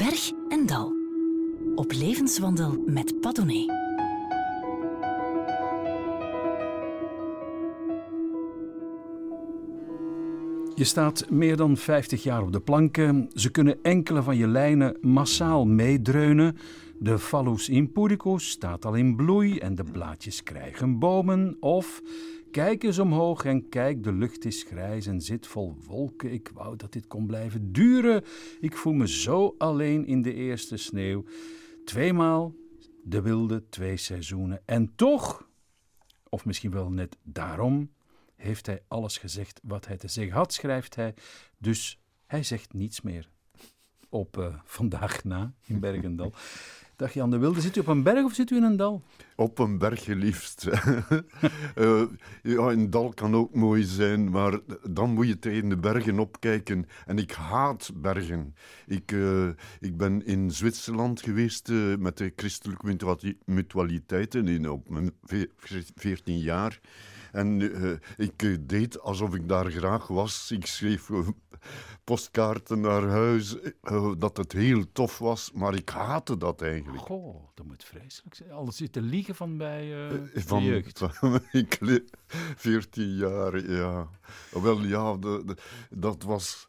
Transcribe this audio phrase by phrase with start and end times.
[0.00, 0.92] berg en dal.
[1.74, 3.78] Op levenswandel met Padone.
[10.74, 13.30] Je staat meer dan 50 jaar op de planken.
[13.34, 16.56] Ze kunnen enkele van je lijnen massaal meedreunen.
[16.98, 21.56] De Phallus impudicus staat al in bloei en de blaadjes krijgen bomen.
[21.60, 22.02] Of
[22.50, 26.32] kijk eens omhoog en kijk, de lucht is grijs en zit vol wolken.
[26.32, 28.24] Ik wou dat dit kon blijven duren.
[28.60, 31.24] Ik voel me zo alleen in de eerste sneeuw.
[31.84, 32.54] Tweemaal
[33.02, 34.62] de wilde twee seizoenen.
[34.64, 35.48] En toch,
[36.28, 37.90] of misschien wel net daarom,
[38.36, 41.14] heeft hij alles gezegd wat hij te zeggen had, schrijft hij.
[41.58, 43.30] Dus hij zegt niets meer.
[44.08, 46.32] Op uh, vandaag na in Bergendal.
[47.00, 49.02] Dag Jan de Wilde, zit u op een berg of zit u in een dal?
[49.36, 50.66] Op een berg, liefst.
[51.78, 52.02] uh,
[52.42, 56.86] ja, een dal kan ook mooi zijn, maar dan moet je tegen de bergen opkijken.
[57.06, 58.54] En ik haat bergen.
[58.86, 59.48] Ik, uh,
[59.80, 65.10] ik ben in Zwitserland geweest uh, met de christelijke mutualiteiten in, op mijn
[65.94, 66.80] 14 jaar.
[67.32, 67.60] En
[68.16, 70.50] ik deed alsof ik daar graag was.
[70.50, 71.10] Ik schreef
[72.04, 77.02] postkaarten naar huis, uh, dat het heel tof was, maar ik haatte dat eigenlijk.
[77.02, 78.50] Goh, dat moet vreselijk zijn.
[78.50, 80.98] Alles zitten liegen van bij van, de jeugd.
[81.20, 81.78] Van, ik
[82.56, 84.08] 14 jaar, ja.
[84.50, 85.56] Wel ja, de, de,
[85.90, 86.68] dat, was,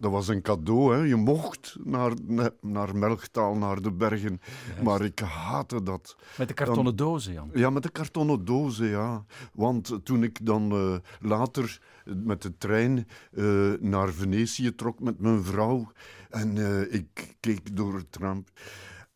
[0.00, 0.94] dat was een cadeau.
[0.94, 1.02] Hè.
[1.02, 2.12] Je mocht naar,
[2.60, 4.82] naar Melchtaal, naar de bergen, Juist.
[4.82, 6.16] maar ik haatte dat.
[6.38, 7.50] Met de kartonnen dozen, Jan?
[7.54, 9.24] Ja, met de kartonnen dozen, ja.
[9.52, 15.44] Want toen ik dan uh, later met de trein uh, naar Venetië trok met mijn
[15.44, 15.92] vrouw
[16.30, 18.44] en uh, ik keek door het raam.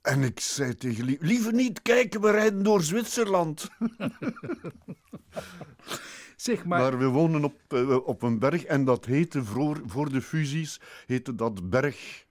[0.03, 3.69] En ik zei tegen liever niet kijken, we rijden door Zwitserland.
[6.36, 6.80] zeg maar...
[6.80, 7.56] maar we wonen op,
[8.05, 12.27] op een berg en dat heette voor, voor de fusies, heette dat Berg.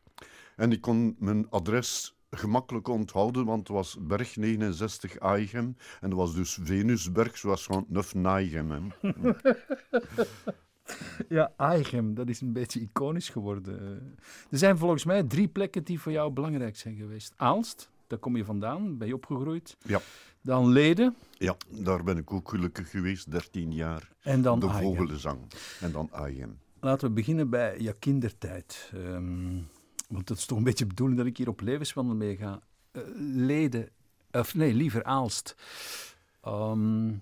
[0.56, 5.76] En ik kon mijn adres gemakkelijk onthouden, want het was Berg 69 Aigem.
[6.02, 8.92] En dat was dus Venusberg, zoals van Neuf Naigem.
[11.30, 13.80] ja, Aigem, dat is een beetje iconisch geworden.
[14.50, 17.34] Er zijn volgens mij drie plekken die voor jou belangrijk zijn geweest.
[17.36, 19.78] Aalst, daar kom je vandaan, ben je opgegroeid.
[19.84, 20.02] Ja.
[20.42, 21.16] Dan Leden.
[21.38, 24.12] Ja, daar ben ik ook gelukkig geweest, 13 jaar.
[24.22, 25.40] En dan De vogelenzang.
[25.80, 26.60] En dan Aigem.
[26.80, 28.92] Laten we beginnen bij je kindertijd.
[28.96, 29.68] Um,
[30.08, 32.62] want het is toch een beetje de bedoeling dat ik hier op levenswandel mee ga.
[32.92, 33.04] Uh,
[33.36, 33.90] leden,
[34.32, 35.56] of nee, liever Aalst.
[36.48, 37.22] Um,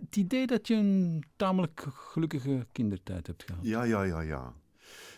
[0.00, 3.64] het idee dat je een tamelijk gelukkige kindertijd hebt gehad.
[3.64, 4.54] Ja, ja, ja, ja.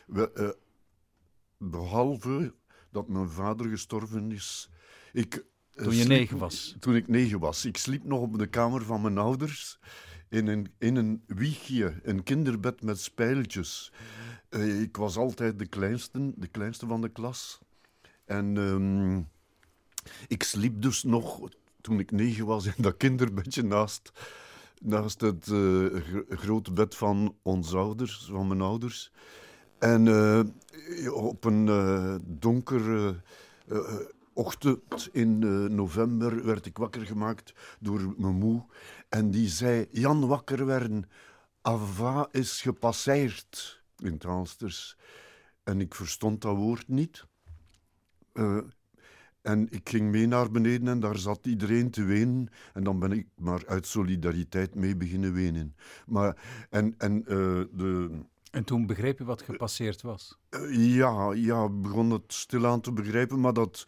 [0.06, 2.54] We, uh, behalve
[2.90, 4.70] dat mijn vader gestorven is.
[5.12, 6.76] Ik, uh, toen je sliep, negen was?
[6.78, 7.64] Toen ik negen was.
[7.64, 9.78] Ik sliep nog op de kamer van mijn ouders.
[10.28, 13.92] In een, in een wiegje, een kinderbed met spijltjes.
[14.50, 17.60] Uh, ik was altijd de kleinste, de kleinste van de klas.
[18.24, 19.28] En um,
[20.28, 21.48] ik sliep dus nog,
[21.80, 24.12] toen ik negen was, in dat kinderbedje naast,
[24.82, 29.12] naast het uh, grote bed van onze ouders, van mijn ouders.
[29.78, 30.40] En uh,
[31.14, 33.22] op een donkere
[34.32, 35.38] ochtend in
[35.74, 38.64] november werd ik wakker gemaakt door mijn moe.
[39.08, 41.10] En die zei, Jan wakker werden,
[41.62, 44.96] Ava is gepasseerd in het.
[45.64, 47.26] En ik verstond dat woord niet.
[49.46, 52.48] En ik ging mee naar beneden en daar zat iedereen te wenen.
[52.72, 55.74] En dan ben ik maar uit solidariteit mee beginnen wenen.
[56.06, 56.36] Maar,
[56.70, 57.26] en, en, uh,
[57.72, 58.10] de,
[58.50, 60.38] en toen begreep je wat gepasseerd was?
[60.50, 63.86] Uh, ja, ja, begon het stilaan te begrijpen, maar dat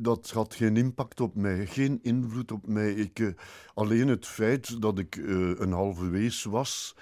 [0.00, 2.92] dat had geen impact op mij, geen invloed op mij.
[2.92, 3.32] Ik, uh,
[3.74, 6.96] alleen het feit dat ik uh, een halve wees was,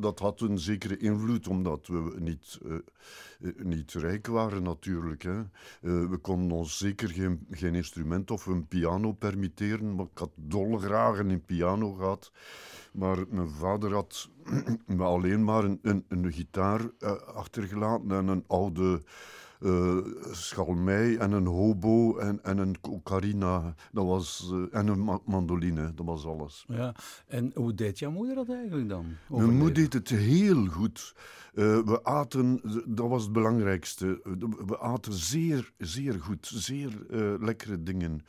[0.00, 2.58] dat had een zekere invloed, omdat we niet,
[3.56, 5.26] niet rijk waren natuurlijk.
[5.80, 11.18] We konden ons zeker geen, geen instrument of een piano permitteren, maar ik had dolgraag
[11.18, 12.32] een piano gehad.
[12.92, 14.28] Maar mijn vader had
[14.98, 16.80] alleen maar een, een, een gitaar
[17.34, 19.02] achtergelaten en een oude
[19.64, 19.96] uh,
[20.30, 23.74] schalmei en een hobo en, en een ocarina.
[23.92, 26.64] Dat was, uh, en een mandoline, dat was alles.
[26.68, 26.94] Ja,
[27.26, 29.06] en hoe deed jouw moeder dat eigenlijk dan?
[29.28, 31.14] Mijn moeder deed het heel goed.
[31.54, 34.20] Uh, we aten, dat was het belangrijkste,
[34.66, 36.90] we aten zeer, zeer goed, zeer
[37.40, 38.24] lekkere dingen.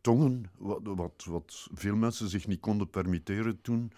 [0.00, 3.92] tongen, wat, wat, wat veel mensen zich niet konden permitteren toen.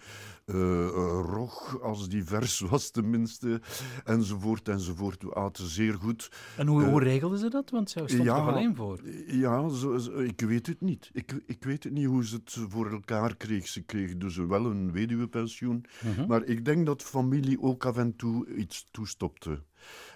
[1.25, 3.61] rog, als die vers was tenminste,
[4.03, 5.23] enzovoort, enzovoort.
[5.23, 6.31] We aten zeer goed.
[6.57, 7.69] En hoe, hoe Eh, regelden ze dat?
[7.69, 8.99] Want zij stond ja, er alleen voor.
[9.27, 11.09] Ja, zo, zo- ik weet het niet.
[11.13, 13.67] Ik, ik weet het niet hoe ze het voor elkaar kreeg.
[13.67, 15.85] Ze kreeg dus wel een weduwepensioen.
[16.03, 16.27] Mhm.
[16.27, 19.63] Maar ik denk dat familie ook af en toe iets toestopte.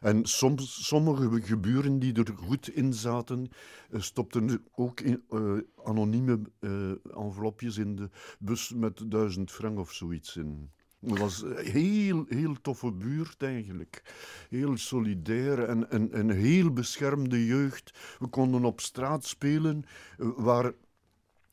[0.01, 3.47] En soms, sommige geburen die er goed in zaten,
[3.89, 6.91] eh, stopten ook in, eh, anonieme eh,
[7.23, 8.09] envelopjes in de
[8.39, 10.69] bus met duizend frank of zoiets in.
[10.99, 14.03] Het was een heel, heel toffe buurt eigenlijk.
[14.49, 18.15] Heel solidair en, en, en heel beschermde jeugd.
[18.19, 19.83] We konden op straat spelen
[20.17, 20.73] waar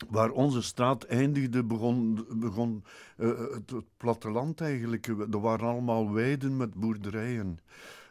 [0.09, 2.83] Waar onze straat eindigde, begon, begon
[3.17, 5.07] eh, het, het platteland eigenlijk.
[5.07, 7.59] Er waren allemaal weiden met boerderijen.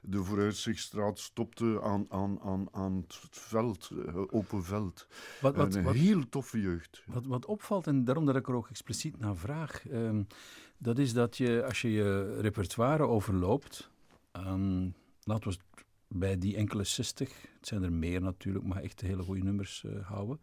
[0.03, 5.07] De vooruitzichtstraat stopte aan, aan, aan, aan het veld, eh, open veld.
[5.41, 7.03] Wat, wat, een wat, heel toffe jeugd.
[7.07, 10.23] wat, wat opvalt, en daarom dat ik er ook expliciet naar vraag, ehm,
[10.79, 13.91] dat is dat je, als je je repertoire overloopt,
[14.33, 14.89] ehm,
[15.23, 19.23] laten we het bij die enkele 60, het zijn er meer natuurlijk, maar echt hele
[19.23, 20.41] goede nummers eh, houden,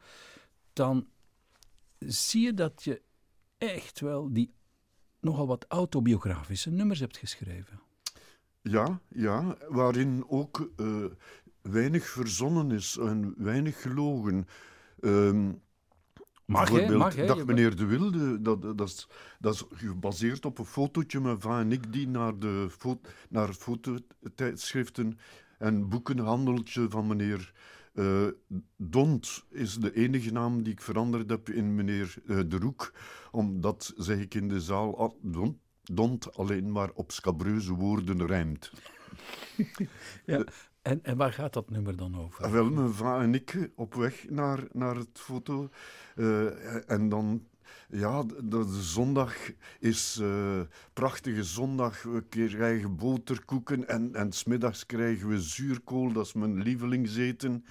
[0.74, 1.08] dan
[2.08, 3.02] zie je dat je
[3.58, 4.54] echt wel die
[5.20, 7.82] nogal wat autobiografische nummers hebt geschreven.
[8.62, 11.06] Ja, ja, waarin ook eh,
[11.62, 14.48] weinig verzonnen is en weinig gelogen.
[15.00, 15.52] Ehm,
[16.46, 17.16] Mag, bijvoorbeeld, Mag?
[17.16, 19.08] Dag meneer De Wilde, dat, dat, is,
[19.40, 23.54] dat is gebaseerd op een fotootje met Van en ik die naar, de fo naar
[23.54, 25.18] fototijdschriften
[25.58, 27.54] en boekenhandeltje van meneer
[27.94, 28.28] eh,
[28.78, 32.94] Dont is de enige naam die ik veranderd heb in meneer eh, De Roek,
[33.32, 38.72] omdat, zeg ik in de zaal, ah, Dont, Dont alleen maar op scabreuze woorden rijmt.
[40.26, 40.44] Ja.
[40.82, 42.44] En, en waar gaat dat nummer dan over?
[42.44, 45.70] Ah, Wel, mijn va en ik op weg naar, naar het foto.
[46.16, 47.48] Eh, en dan,
[47.90, 49.36] ja, de, de zondag
[49.80, 50.62] is eh,
[50.94, 52.04] prachtige zondag.
[52.04, 56.12] We krijgen boterkoeken en, en smiddags krijgen we zuurkool.
[56.12, 57.66] Dat is mijn lievelingseten.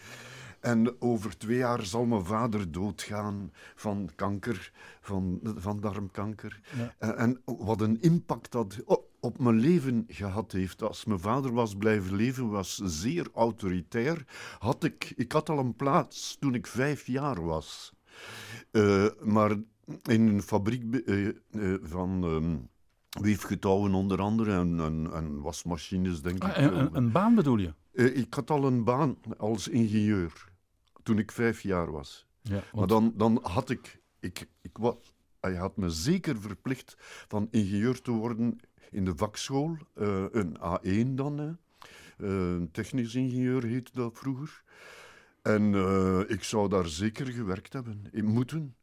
[0.63, 6.61] En over twee jaar zal mijn vader doodgaan van kanker, van, van darmkanker.
[6.77, 6.95] Ja.
[6.99, 10.83] En, en wat een impact dat op, op mijn leven gehad heeft.
[10.83, 14.25] Als mijn vader was blijven leven, was zeer autoritair.
[14.59, 17.93] Had ik, ik had al een plaats toen ik vijf jaar was.
[18.71, 19.57] Eh, maar
[20.03, 21.35] in een fabriek eh, eh,
[21.83, 22.57] van ehm,
[23.25, 26.57] weefgetouwen onder andere en, en, en wasmachines, denk Ah, ik.
[26.57, 27.75] een, een, een baan bedoel je?
[27.93, 30.51] Eh, ik had al een baan als ingenieur
[31.03, 32.27] toen ik vijf jaar was.
[32.41, 34.95] Ja, Maar dan, dan had ik, ik, ik was,
[35.41, 36.95] hij had me zeker verplicht
[37.29, 38.59] van ingenieur te worden
[38.91, 41.51] in de vakschool, eh, een A1 dan, hè.
[42.19, 44.63] Eh, technisch ingenieur heette dat vroeger.
[45.43, 48.77] En eh, ik zou daar zeker gewerkt hebben, in moeten.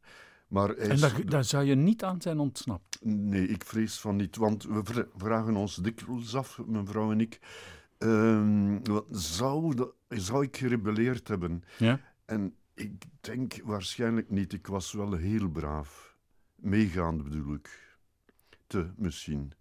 [0.49, 2.99] Maar en daar, daar zou je niet aan zijn ontsnapt.
[3.03, 7.19] Nee, ik vrees van niet, want we vra- vragen ons dikwijls af, mijn vrouw en
[7.21, 7.39] ik,
[7.97, 9.05] ehm, wat
[10.09, 11.63] zou ik gerebelleerd hebben?
[11.77, 11.99] Ja?
[12.25, 12.91] En ik
[13.21, 14.53] denk waarschijnlijk niet.
[14.53, 16.15] Ik was wel heel braaf.
[16.55, 17.97] Meegaand bedoel ik.
[18.67, 19.51] Te, misschien.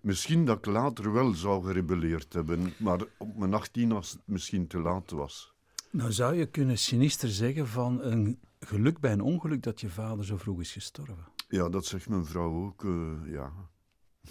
[0.00, 4.66] Misschien dat ik later wel zou gerebelleerd hebben, maar op mijn 18 als het misschien
[4.66, 5.52] te laat was.
[5.90, 10.24] Nou zou je kunnen sinister zeggen van een geluk bij een ongeluk dat je vader
[10.24, 11.26] zo vroeg is gestorven.
[11.48, 13.52] Ja, dat zegt mijn vrouw ook, eh, ja.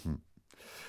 [0.02, 0.14] Hm.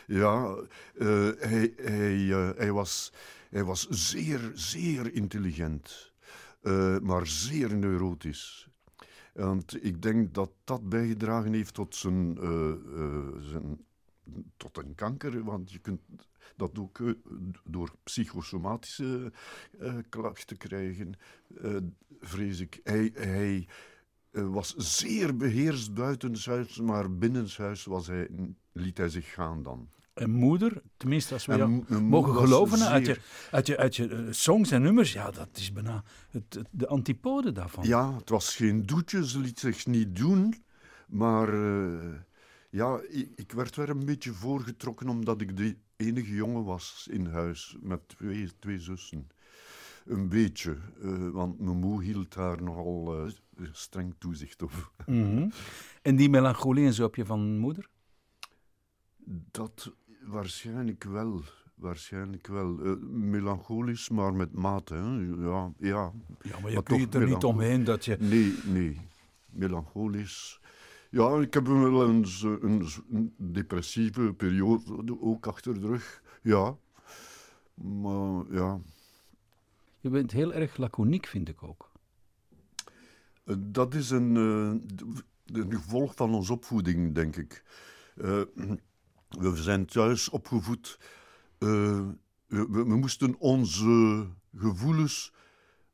[0.08, 0.56] Ja,
[0.98, 3.14] eh, hij, hij, eh, hij, was,
[3.50, 6.14] hij was zeer, zeer intelligent,
[7.02, 8.70] maar zeer neurotisch.
[9.34, 12.38] Want ik denk dat dat bijgedragen heeft tot zijn,
[13.42, 13.86] zijn
[14.58, 16.02] tot een kanker, want je kunt
[16.56, 17.08] dat ook eh,
[17.64, 19.32] door psychosomatische
[19.80, 21.14] eh, klachten krijgen,
[21.62, 21.76] eh,
[22.20, 22.80] vrees ik.
[22.84, 23.68] Hij, hij
[24.32, 28.28] was zeer beheerst buitenshuis, maar binnenshuis was hij,
[28.72, 29.90] liet hij zich gaan dan.
[30.14, 31.58] En moeder, tenminste als we En
[31.90, 33.20] jou mogen geloven uit je,
[33.52, 37.52] uit je, uit je songs en nummers, ja, dat is bijna het, het- de antipode
[37.52, 37.88] daarvan.
[37.88, 40.64] Ja, het was geen doetje, ze liet zich niet doen.
[41.08, 41.56] Maar
[42.70, 47.26] ja, ik, ik werd wel een beetje voorgetrokken omdat ik de enige jongen was in
[47.26, 49.28] huis met twee, twee zussen.
[50.06, 54.92] Een beetje, eh, want mijn moe hield daar nogal eh, streng toezicht op.
[55.06, 55.50] Mhm.
[56.02, 57.90] En die melancholie en zo heb je van moeder?
[59.52, 61.42] Dat waarschijnlijk wel.
[61.76, 62.80] Waarschijnlijk wel.
[62.84, 64.94] Eh, melancholisch, maar met mate.
[64.94, 65.02] Hè.
[65.48, 66.12] Ja, ja.
[66.42, 68.18] Ja, maar je Maar kunt toch er niet omheen dat je...
[68.20, 69.00] Nee, nee.
[69.46, 70.60] Melancholisch.
[71.10, 76.22] Ja, ik heb wel eens een, een depressieve periode ook achter de rug.
[76.42, 76.78] Ja.
[77.74, 78.80] Maar ja,
[80.00, 81.92] Je bent heel erg laconiek, vind ik ook.
[83.44, 87.64] eh, dat is een, eh, een gevolg van onze opvoeding, denk ik.
[88.16, 88.42] Eh,
[89.30, 91.00] we zijn thuis opgevoed
[91.58, 95.34] we, we moesten onze gevoelens,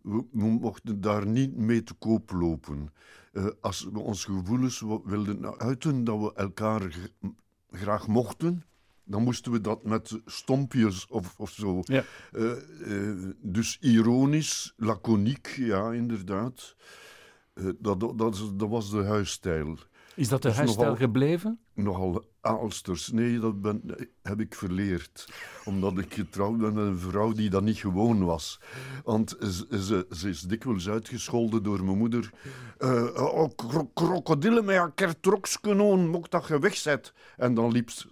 [0.03, 2.93] we, mochten daar niet mee te koop lopen.
[3.31, 7.11] Eh, als we onze gevoelens wilden uiten dat we elkaar
[7.71, 8.63] graag mochten,
[9.03, 11.81] dan moesten we dat met stompjes of, of zo.
[11.83, 12.03] Ja.
[12.31, 16.75] Eh, eh, dus ironisch, laconiek, ja, inderdaad.
[17.79, 19.77] Dat, dat, dat was de huisstijl.
[20.15, 21.59] Is dat de is huisstijl nogal- gebleven?
[21.73, 23.11] Nogal aalsters.
[23.11, 23.81] Nee, dat ben,
[24.21, 25.27] heb ik verleerd.
[25.65, 28.59] Omdat ik getrouwd ben met een vrouw die dat niet gewoon was.
[29.03, 32.29] Want ze, ze, ze is dikwijls uitgescholden door mijn moeder.
[32.77, 37.13] Eh oh, kro krokodillen met kertrokskenon, mocht dat je wegzet.
[37.37, 38.07] En dan liep ze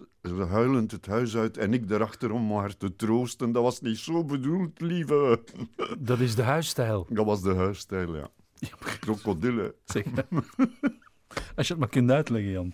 [0.48, 3.52] huilend het huis uit en ik erachter om haar te troosten.
[3.52, 5.42] Dat was niet zo bedoeld, lieve.
[5.98, 7.06] Dat is de huisstijl.
[7.10, 8.30] Dat was de huisstijl, ja.
[9.00, 9.74] Krokodillen.
[9.84, 10.04] Zeg.
[11.56, 12.72] Als je het maar kunt uitleggen, Jan.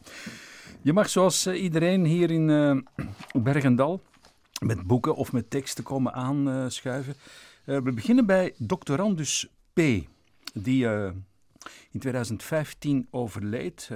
[0.83, 2.77] Je mag zoals eh, iedereen hier in eh
[3.43, 4.03] Bergendal
[4.61, 7.15] met boeken of met teksten komen aanschuiven.
[7.65, 9.81] Eh, we beginnen bij doctorandus P,
[10.53, 10.87] die
[11.91, 13.91] in 2015 overleed.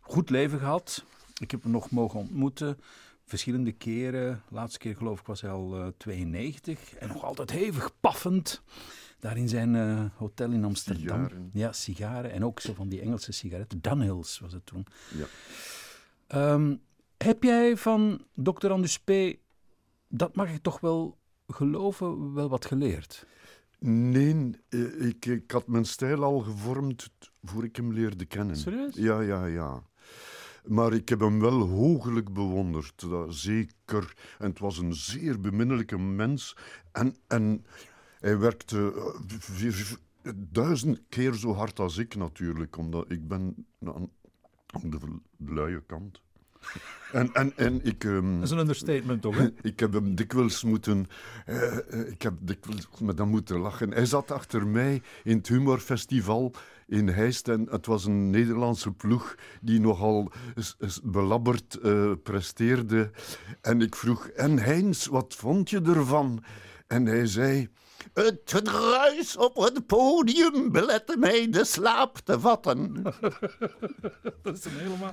[0.00, 1.04] Goed leven gehad.
[1.40, 2.78] Ik heb hem nog mogen ontmoeten.
[3.28, 4.42] Verschillende keren.
[4.48, 6.94] De laatste keer geloof ik was hij al eh, 92.
[6.94, 8.62] En nog altijd hevig paffend.
[9.20, 11.24] Daar in zijn eh, hotel in Amsterdam.
[11.24, 11.50] Sigaren.
[11.52, 12.32] Ja, sigaren.
[12.32, 13.80] En ook zo van die Engelse sigaretten.
[13.80, 14.86] Dunhills was het toen.
[15.14, 15.26] Ja.
[16.26, 16.76] Ehm,
[17.16, 18.70] heb jij van Dr.
[18.70, 19.10] Andus P.,
[20.08, 23.26] dat mag ik toch wel geloven, wel wat geleerd?
[23.78, 27.10] Nee, eh, ik, ik had mijn stijl al gevormd
[27.42, 28.56] voor ik hem leerde kennen.
[28.56, 28.94] Serieus?
[28.94, 29.82] Ja, ja, ja.
[30.64, 34.14] Maar ik heb hem wel hoogelijk bewonderd, dat zeker.
[34.38, 36.56] En het was een zeer beminnelijke mens.
[36.92, 37.64] En, en
[38.20, 39.98] hij werkte eh, vier-
[40.36, 44.10] duizend keer zo hard als ik natuurlijk, omdat ik ben aan,
[44.66, 44.98] aan de
[45.38, 46.22] luie kant.
[47.12, 48.04] En, en, en ik...
[48.04, 49.48] ehm, Dat is een understatement toch, hè?
[49.70, 51.06] ik heb hem dikwijls moeten...
[51.46, 51.76] eh,
[52.10, 53.90] ik heb dikwijls met hem moeten lachen.
[53.92, 56.52] Hij zat achter mij in het humorfestival
[56.86, 57.48] in Heist.
[57.48, 60.32] En het was een Nederlandse ploeg die nogal
[61.02, 61.78] belabberd
[62.22, 63.10] presteerde.
[63.60, 66.44] En ik vroeg, en Heinz, wat vond je ervan?
[66.86, 67.68] En hij zei...
[68.14, 73.02] Het gedruis op het podium belette mij de slaap te vatten.
[74.42, 75.12] Dat is een helemaal...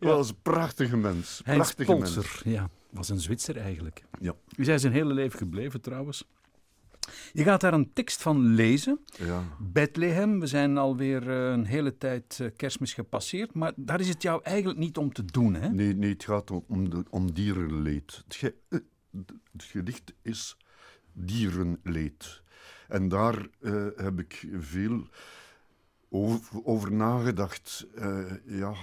[0.00, 1.40] Dat was een prachtige mens.
[1.44, 2.40] Heinz Prachtige mens.
[2.44, 4.04] Ja, was een Zwitser eigenlijk.
[4.20, 4.34] Ja.
[4.56, 6.24] Is hij zijn hele leven gebleven trouwens.
[7.32, 9.00] Je gaat daar een tekst van lezen.
[9.18, 9.42] Ja.
[9.58, 14.22] Bethlehem, we zijn alweer eh, een hele tijd eh, kerstmis gepasseerd, maar daar is het
[14.22, 15.68] jou eigenlijk niet om te doen, hè?
[15.68, 18.22] Nee, nee, het gaat om, om, de, om dierenleed.
[18.24, 18.78] Het, ge- eh,
[19.52, 20.56] het gedicht is
[21.18, 22.42] dierenleed.
[22.88, 25.08] En daar eh, heb ik veel
[26.64, 27.86] over, nagedacht.
[27.94, 28.74] Eh, ja,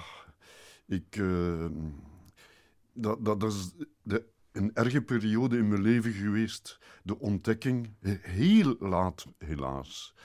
[0.86, 1.16] ik.
[1.16, 1.66] eh,
[2.94, 6.80] dat, dat is de, een erge periode in mijn leven geweest.
[7.04, 7.90] De ontdekking,
[8.22, 10.16] heel laat helaas,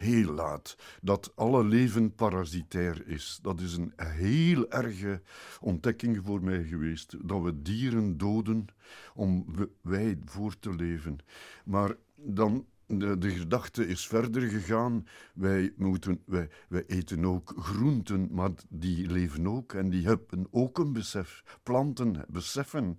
[0.00, 3.38] heel laat, dat alle leven parasitair is.
[3.42, 5.22] Dat is een heel erge
[5.60, 7.16] ontdekking voor mij geweest.
[7.28, 8.66] Dat we dieren doden
[9.14, 9.44] om
[9.80, 11.18] wij voor te leven.
[11.64, 15.06] Maar dan, de, de gedachte is verder gegaan.
[15.34, 20.78] Wij, moeten, wij, wij eten ook groenten, maar die leven ook en die hebben ook
[20.78, 21.58] een besef.
[21.62, 22.98] Planten beseffen.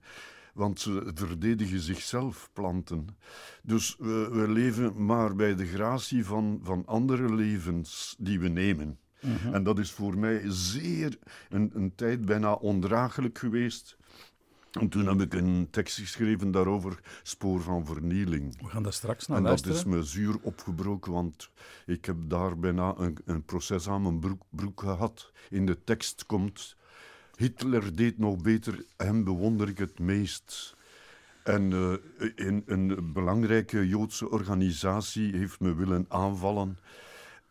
[0.53, 3.07] Want ze verdedigen zichzelf, planten.
[3.63, 8.99] Dus we, we leven maar bij de gratie van, van andere levens die we nemen.
[9.51, 11.17] En dat is voor mij zeer
[11.49, 13.97] een, een tijd bijna ondraaglijk geweest.
[14.71, 18.61] En toen heb ik een tekst geschreven daarover, Spoor van Vernieling.
[18.61, 19.77] We gaan daar straks naar En dat luisteren.
[19.77, 21.49] is me zuur opgebroken, want
[21.85, 25.31] ik heb daar bijna een, een proces aan mijn broek, broek gehad.
[25.49, 26.75] In de tekst komt,
[27.35, 30.75] Hitler deed nog beter, hem bewonder ik het meest.
[31.43, 36.77] En eh, in, een belangrijke Joodse organisatie heeft me willen aanvallen.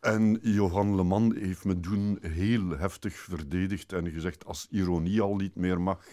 [0.01, 5.55] En Johan Leman heeft me toen heel heftig verdedigd en gezegd, als ironie al niet
[5.55, 6.05] meer mag,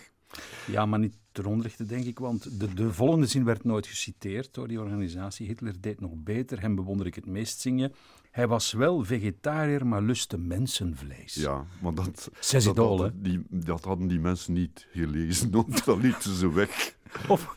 [0.67, 4.53] Ja, maar niet ter onrechte, denk ik, want de, de volgende zin werd nooit geciteerd
[4.53, 5.47] door die organisatie.
[5.47, 7.93] Hitler deed nog beter, hem bewonder ik het meest zingen.
[8.37, 11.33] Hij was wel vegetariër, maar lustte mensenvlees.
[11.33, 15.97] Ja, maar dat, Zes dat, hadden die, dat hadden die mensen niet gelezen, want dat
[15.97, 16.95] lieten ze weg.
[17.27, 17.55] Of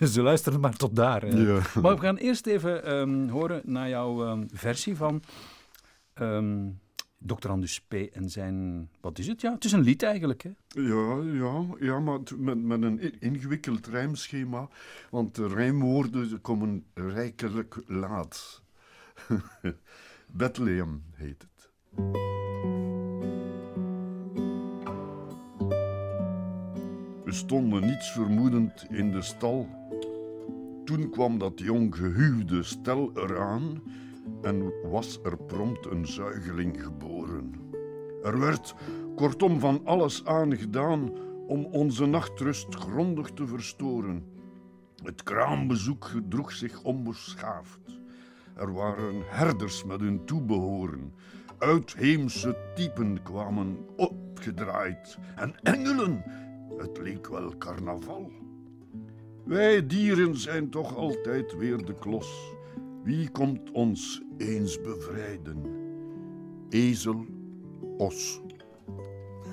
[0.00, 1.36] ze, luisteren maar tot daar.
[1.36, 1.60] Ja.
[1.82, 5.22] Maar we gaan eerst even ehm, horen naar jouw ehm, versie van
[6.14, 6.68] ehm
[7.18, 7.48] Dr.
[7.48, 7.92] Andus P.
[7.92, 8.88] en zijn...
[9.00, 9.40] Wat is het?
[9.40, 10.50] Ja, het is een lied eigenlijk, hè?
[10.68, 14.68] Ja, ja, ja maar met, met een ingewikkeld rijmschema,
[15.10, 18.62] want de rijmwoorden komen rijkelijk laat.
[20.36, 21.70] Bethlehem heet het.
[27.24, 29.68] We stonden niets vermoedend in de stal.
[30.84, 33.82] Toen kwam dat jong gehuwde stel eraan
[34.42, 37.52] en was er prompt een zuigeling geboren.
[38.22, 38.74] Er werd
[39.14, 41.12] kortom van alles aan gedaan
[41.46, 44.24] om onze nachtrust grondig te verstoren.
[45.02, 47.95] Het kraambezoek gedroeg zich onbeschaafd.
[48.56, 51.12] Er waren herders met hun toebehoren.
[51.58, 55.18] Uitheemse typen kwamen opgedraaid.
[55.36, 56.22] En engelen,
[56.78, 58.32] het leek wel carnaval.
[59.44, 62.52] Wij dieren zijn toch altijd weer de klos.
[63.02, 65.62] Wie komt ons eens bevrijden?
[66.68, 67.26] Ezel,
[67.96, 68.40] os.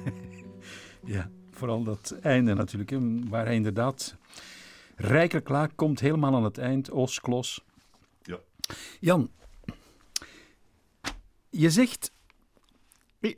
[1.05, 2.93] Ja, vooral dat einde natuurlijk,
[3.29, 4.17] waar inderdaad
[4.95, 7.63] rijkelijk klaar komt, helemaal aan het eind, os, klos.
[8.67, 8.75] Ja.
[8.99, 9.31] Jan,
[11.49, 12.11] je zegt,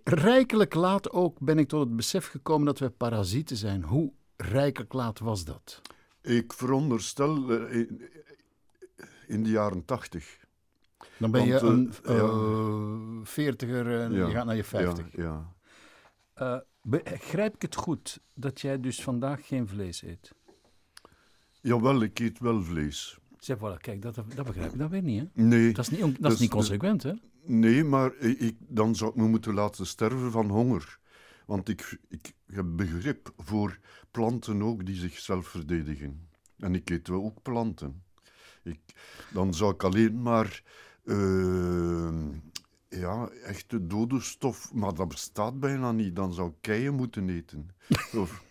[0.04, 3.84] rijkelijk laat ook ben ik tot het besef gekomen dat we parasieten zijn.
[3.84, 5.82] Hoe rijkelijk laat was dat?
[6.22, 7.80] Ik veronderstel eh,
[9.28, 10.38] in, de jaren tachtig.
[11.18, 12.22] Dan ben Want, je een eh, ja.
[12.22, 15.16] eh, veertiger en Ja, je gaat naar je vijftig.
[15.16, 15.54] Ja, ja.
[16.34, 20.34] Eh, begrijp ik het goed dat jij dus vandaag geen vlees eet?
[21.62, 23.18] Jawel, ik eet wel vlees.
[23.46, 25.44] Zeg, voilà, kijk, dat, dat begrijp ik dan weer niet, hè?
[25.44, 27.14] Nee, Dat is niet, dat is Dus niet consequent, hè?
[27.44, 31.00] nee maar ik, dan zou ik me moeten laten sterven van honger.
[31.46, 33.80] Want ik, ik heb begrip voor
[34.12, 36.30] planten ook die zichzelf verdedigen.
[36.58, 38.04] En ik eet wel ook planten.
[38.64, 38.80] Ik,
[39.34, 40.64] dan zou ik alleen maar
[41.04, 42.30] eh,
[42.90, 46.16] ja, echte dode stof, maar dat bestaat bijna niet.
[46.16, 47.70] Dan zou ik keien moeten eten.
[48.14, 48.44] Of,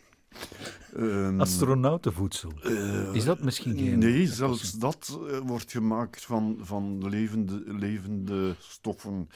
[0.96, 2.52] ehm, Astronautenvoedsel.
[2.62, 3.98] eh, Is dat misschien geen...
[3.98, 9.28] Nee, zelfs dat eh, wordt gemaakt van, van levende, levende stoffen.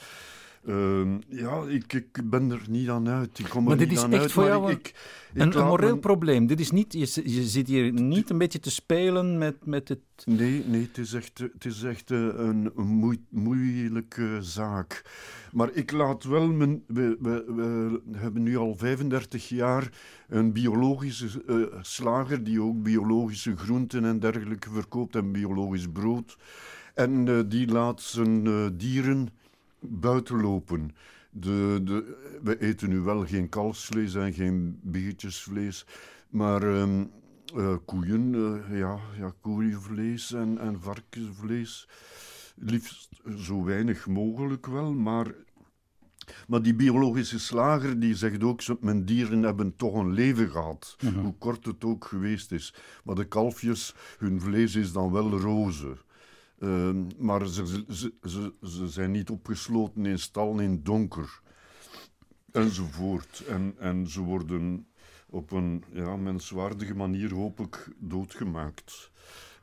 [0.68, 3.38] Ehm, ja, ik, ik ben er niet aan uit.
[3.38, 4.32] Ik kom Maar er dit niet is aan echt uit.
[4.32, 4.94] voor jou ik,
[5.34, 6.46] Een, een moreel probleem.
[6.46, 9.98] Dit is niet, je, je zit hier niet een beetje te spelen met, met het...
[10.24, 15.02] Nee, nee het is echt, het is echt eh, een moei- moeilijke zaak.
[15.52, 16.82] Maar ik laat wel mijn.
[16.86, 19.88] We, we, we hebben nu al 35 jaar
[20.28, 26.36] een biologische eh, slager die ook biologische groenten en dergelijke verkoopt en biologisch brood.
[26.94, 28.42] En eh, die laat zijn
[28.76, 29.28] dieren
[29.80, 30.94] buiten lopen.
[31.30, 35.86] De, de, we eten nu wel geen kalfsvlees en geen biertjesvlees,
[36.28, 37.04] maar ehm,
[37.56, 41.88] eh, koeien, eh, ja, ja, koeienvlees en, en varkensvlees.
[42.54, 45.34] Liefst zo weinig mogelijk wel, maar,
[46.46, 51.34] maar die biologische slager die zegt ook, mijn dieren hebben toch een leven gehad, hoe
[51.38, 52.74] kort het ook geweest is.
[53.04, 55.96] Maar de kalfjes, hun vlees is dan wel roze.
[56.58, 61.40] Ehm, maar ze, ze, ze, zijn niet opgesloten in stallen in donker.
[62.52, 63.44] Enzovoort.
[63.46, 64.86] En, en ze worden
[65.26, 69.10] op een ja, menswaardige manier hopelijk doodgemaakt.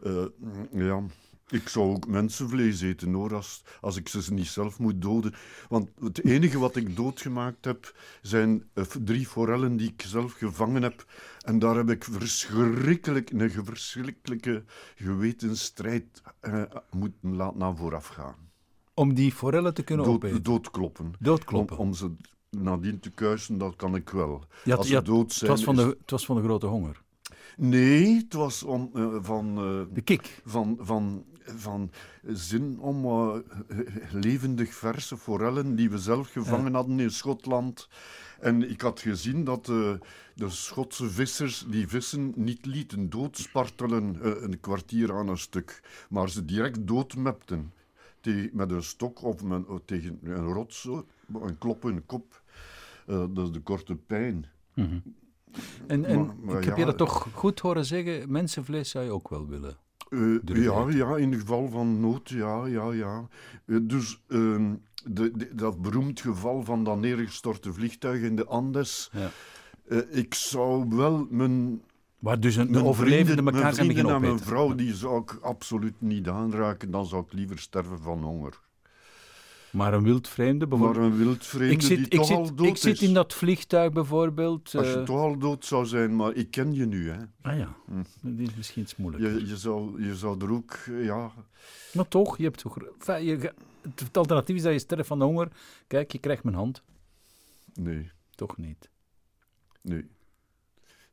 [0.04, 0.26] Eh,
[0.72, 1.04] ja.
[1.50, 5.34] Ik zou ook mensenvlees eten hoor, als, als ik ze niet zelf moet doden.
[5.70, 10.82] Want het enige wat ik doodgemaakt heb, zijn eh, drie forellen die ik zelf gevangen
[10.82, 11.06] heb.
[11.42, 14.64] En daar heb ik verschrikkelijk, een verschrikkelijke
[14.96, 18.36] gewetensstrijd eh, moeten laten aan vooraf gaan.
[18.94, 20.44] Om die forellen te kunnen opeten.
[20.44, 21.14] Dood, doodkloppen.
[21.20, 21.78] Doodkloppen.
[21.78, 22.12] Om, om ze
[22.50, 24.44] nadien te kuisen, dat kan ik wel.
[24.64, 25.52] Had- Als ze had- dood het, zijn...
[25.52, 27.02] was van de, het was van de grote honger.
[27.58, 30.42] Nee, het was om, eh, van, eh, De kik.
[30.46, 31.92] van, van, van
[32.24, 33.36] zin om eh,
[34.12, 37.88] levendig verse forellen die we zelf gevangen hadden in Schotland.
[38.40, 39.94] En ik had gezien dat eh,
[40.36, 46.30] de Schotse vissers die vissen niet lieten doodspartelen eh, een kwartier aan een stuk, maar
[46.30, 47.74] ze direct doodmepten.
[48.22, 50.84] Te- met een stok of met, tegen een rots,
[51.34, 52.42] een klop in de kop.
[53.06, 54.46] Dat is de korte pijn.
[54.74, 55.06] En,
[56.06, 59.12] en Maar- maar ik heb ja, je dat toch goed horen zeggen, mensenvlees zou je
[59.12, 59.78] ook wel willen.
[60.10, 60.20] Eh,
[60.64, 63.28] ja, ja, in geval van nood, ja, ja, ja.
[63.66, 64.74] Eh, dus ehm,
[65.06, 69.10] de, de- dat beroemd geval van dat neergestorte vliegtuig in de Andes.
[69.14, 69.30] Ja.
[69.88, 71.82] eh, ik zou wel mijn,
[72.20, 75.38] Waar dus een, mijn overlevenden vrienden, elkaar mijn vrienden en mijn vrouw, die zou ik
[75.42, 76.92] absoluut niet aanraken.
[76.92, 78.60] Dan zou ik liever sterven van honger.
[79.76, 81.12] Maar een wildvreemde Maar bijvoorbeeld...
[81.12, 83.92] een wildvreemde Ik zit, die ik, toch zit, al dood ik zit in dat vliegtuig
[83.92, 84.76] bijvoorbeeld.
[84.76, 87.18] Als je eh, toch al dood zou zijn, maar ik ken je nu, hè.
[87.42, 88.04] Ah ja, Hm.
[88.22, 89.24] dat is misschien iets moeilijk.
[89.24, 91.32] Je, je, zou, je zou er ook, ja...
[91.94, 92.78] Maar toch, je hebt toch...
[92.78, 93.54] Enfin, je, ga-
[93.96, 95.48] het alternatief is dat je sterft van de honger.
[95.88, 96.82] Kijk, je krijgt mijn hand.
[97.74, 98.90] Nee, Toch niet.
[99.82, 100.08] nee.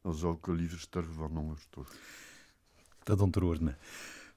[0.02, 1.92] Dan zou ik liever sterven van honger, toch.
[3.02, 3.74] Dat ontroert me.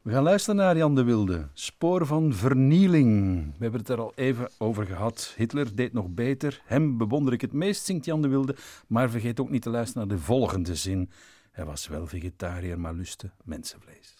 [0.05, 1.47] We gaan luisteren naar Jan de Wilde.
[1.53, 3.43] Spoor van vernieling.
[3.45, 5.33] We hebben het er al even over gehad.
[5.37, 6.61] Hitler deed nog beter.
[6.65, 8.55] Hem bewonder ik het meest, zingt Jan de Wilde.
[8.87, 11.09] Maar vergeet ook niet te luisteren naar de volgende zin.
[11.51, 14.15] Hij was wel vegetariër, maar lustte mensenvlees.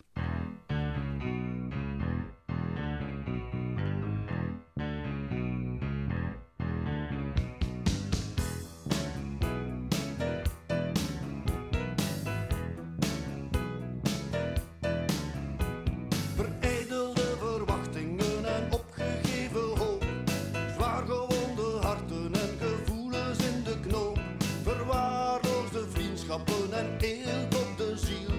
[26.43, 28.35] En eelt op de ziel.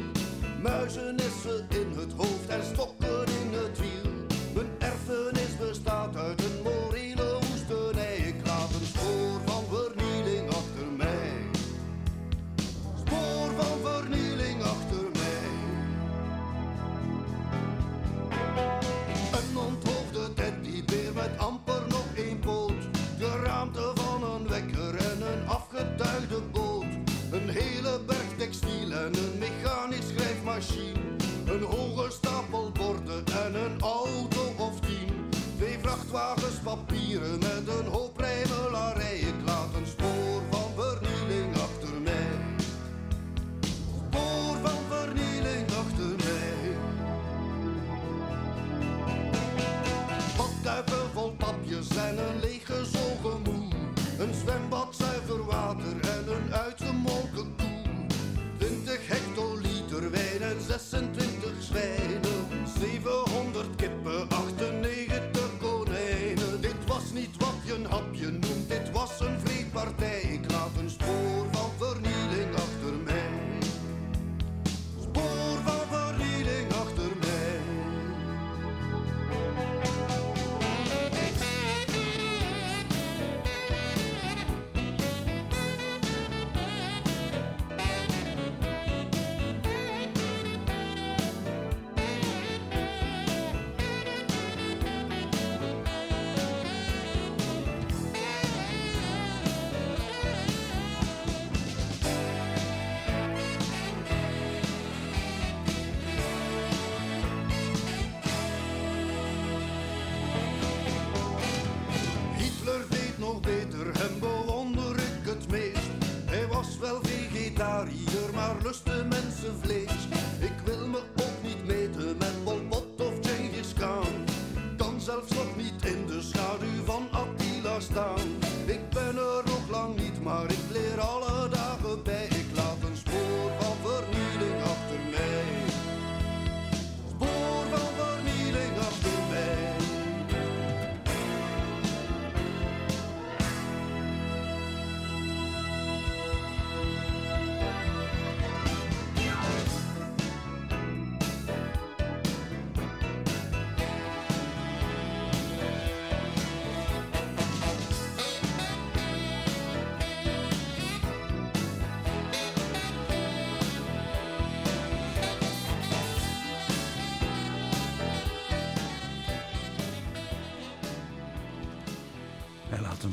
[0.63, 2.96] Muizenissen in het hoofd en stokken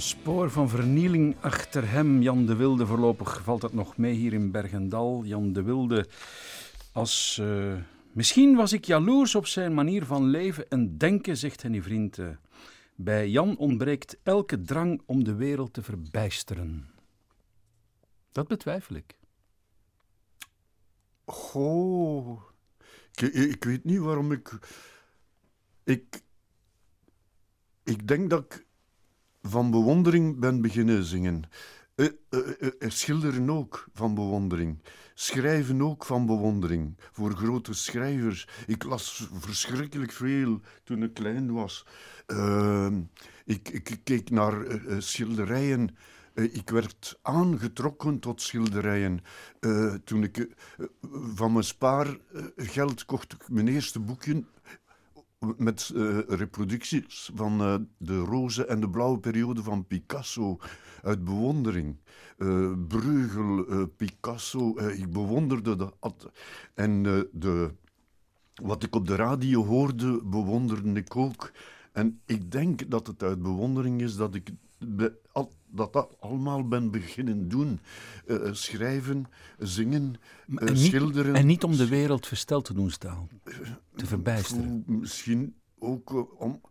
[0.07, 2.21] spoor van vernieling achter hem.
[2.21, 5.23] Jan de Wilde, voorlopig valt het nog mee hier in Bergendal.
[5.25, 6.07] Jan de Wilde,
[6.91, 7.37] als...
[7.41, 7.73] eh,
[8.11, 12.17] misschien was ik jaloers op zijn manier van leven en denken, zegt Henny Vriend.
[12.19, 12.27] eh.
[12.95, 16.89] bij Jan ontbreekt elke drang om de wereld te verbijsteren.
[18.31, 19.17] Dat betwijfel ik.
[21.25, 22.41] Goh.
[23.15, 24.59] Ik, ik weet niet waarom ik.
[25.83, 26.21] Ik.
[27.83, 28.65] Ik denk dat ik
[29.43, 31.43] van bewondering ben beginnen zingen.
[31.95, 32.07] Eh,
[32.79, 34.81] schilderen ook van bewondering.
[35.13, 36.97] Schrijven ook van bewondering.
[37.11, 38.47] Voor grote schrijvers.
[38.67, 41.85] Ik las verschrikkelijk veel toen ik klein was.
[42.25, 43.01] Ehm,
[43.45, 44.65] ik, ik keek naar
[44.97, 45.97] schilderijen.
[46.33, 49.21] Ik werd aangetrokken tot schilderijen.
[50.03, 50.47] Toen ik
[51.35, 54.43] van mijn spaargeld kocht ik mijn eerste boekje
[55.57, 60.57] met eh, reproducties van eh, de roze en de blauwe periode van Picasso
[61.01, 61.97] uit bewondering.
[62.37, 66.31] Eh Bruegel, Picasso, ik bewonderde dat.
[66.73, 67.71] En de,
[68.53, 71.51] wat ik op de radio hoorde, bewonderde ik ook.
[71.91, 74.49] En ik denk dat het uit bewondering is dat ik
[74.87, 77.79] be- al- dat, dat allemaal ben beginnen doen.
[78.27, 79.25] Eh, eh, schrijven,
[79.59, 80.15] zingen,
[80.55, 81.35] eh, en, niet, schilderen.
[81.35, 83.29] en niet om de wereld versteld te doen staan.
[83.95, 84.83] Te verbijsteren.
[84.87, 86.61] Misschien ook om.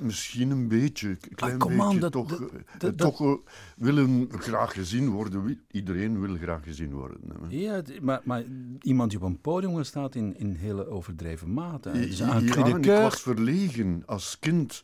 [0.00, 3.20] Misschien een beetje, een klein Ah, on, beetje dat- toch, dat- eh, dat- eh, toch
[3.20, 3.32] eh,
[3.76, 5.60] willen graag gezien worden.
[5.70, 7.18] Iedereen wil graag gezien worden.
[7.28, 7.56] hè.
[7.56, 8.42] Ja, maar, maar
[8.80, 11.90] iemand die op een podium staat in, in hele overdreven mate.
[11.90, 14.82] Dus Ja, ik was verlegen als kind.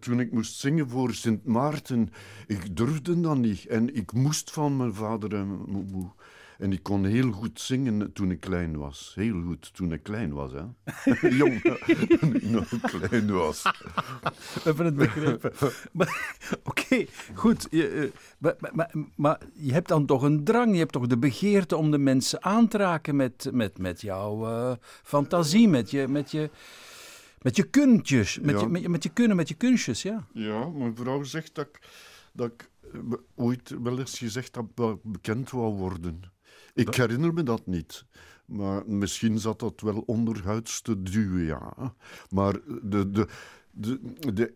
[0.00, 2.10] Toen ik moest zingen voor Sint Maarten,
[2.46, 3.66] ik durfde dat niet.
[3.66, 6.12] En ik moest van mijn vader en mijn.
[6.58, 9.12] En ik kon heel goed zingen toen ik klein was.
[9.14, 10.62] Heel goed toen ik klein was, hè.
[11.36, 11.60] Jong,
[12.20, 13.62] toen ik nog klein was.
[13.62, 15.52] We hebben het begrepen.
[16.64, 17.66] Oké, goed.
[17.70, 21.18] Je, eh, maar, maar- maar, je hebt dan toch een drang, je hebt toch de
[21.18, 26.08] begeerte om de mensen aan te raken met, met, met jouw eh, fantasie, met je,
[26.08, 26.50] met je,
[27.42, 28.60] met je kuntjes, met, Ja.
[28.60, 30.26] je, met, je, met je kunnen, met je kunstjes, ja.
[30.32, 31.80] Ja, mijn vrouw zegt dat ik,
[32.32, 32.98] dat ik eh,
[33.34, 36.22] ooit wel eens gezegd heb dat ik bekend wou worden.
[36.74, 38.04] Ik herinner me dat niet.
[38.44, 41.94] Maar misschien zat dat wel onderhuids te duwen, ja.
[42.30, 43.26] Maar de, de,
[43.70, 44.00] de,
[44.34, 44.54] de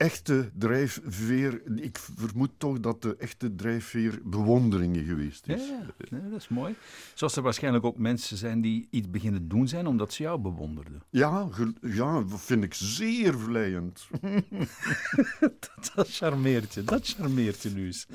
[0.00, 1.62] echte drijfveer...
[1.76, 5.68] Ik vermoed toch dat de echte drijfveer bewonderingen geweest is.
[5.68, 5.86] ja.
[6.10, 6.74] Nee, dat is mooi.
[7.14, 11.02] Zoals er waarschijnlijk ook mensen zijn die iets beginnen doen zijn omdat ze jou bewonderden.
[11.10, 11.48] Ja,
[11.80, 14.06] ja, dat vind ik zeer vleiend.
[15.94, 18.06] Dat charmeert je, dat charmeert je nu eens.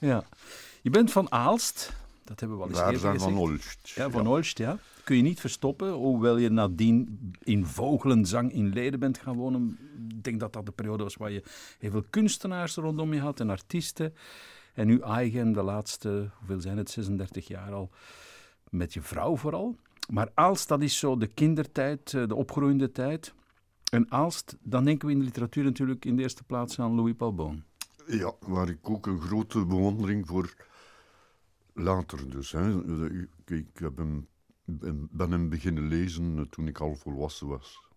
[0.00, 0.24] Ja.
[0.82, 1.92] Je bent van Aalst,
[2.30, 3.50] dat hebben we al eens Daar eerder zijn van gezegd.
[3.50, 3.92] Olst.
[3.94, 4.78] Ja, van Olst, ja.
[5.04, 9.78] Kun je niet verstoppen, hoewel je nadien in Vogelenzang in Leiden bent gaan wonen.
[10.08, 11.42] Ik denk dat dat de periode was waar je
[11.78, 14.14] heel veel kunstenaars rondom je had en artiesten.
[14.74, 17.90] En nu eigen de laatste, hoeveel zijn het, 36 jaar al,
[18.68, 19.76] met je vrouw vooral.
[20.10, 23.34] Maar Aalst, dat is zo de kindertijd, eh, de opgroeiende tijd.
[23.92, 27.14] En Aalst, dan denken we in de literatuur natuurlijk in de eerste plaats aan Louis
[27.16, 27.62] Paul Boon.
[28.06, 30.68] Ja, waar ik ook een grote bewondering voor
[31.80, 32.52] later dus.
[32.52, 32.74] Hè.
[33.46, 34.28] Ik, heb hem,
[35.10, 37.88] ben hem beginnen lezen eh, toen ik al volwassen was.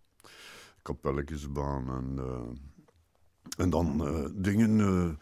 [0.81, 5.17] Kapelletjesbaan en, eh, en dan eh, dingen.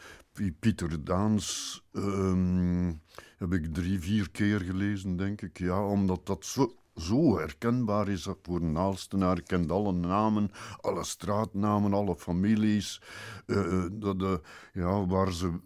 [0.59, 2.93] Pieter Daans ehm,
[3.37, 5.59] heb ik drie, vier keer gelezen, denk ik.
[5.59, 9.41] Ja, omdat dat zo, zo herkenbaar is voor een Aalstenaar.
[9.41, 13.01] kent alle namen, alle straatnamen, alle families.
[13.45, 14.41] de, de,
[14.73, 15.59] ja, waar ze,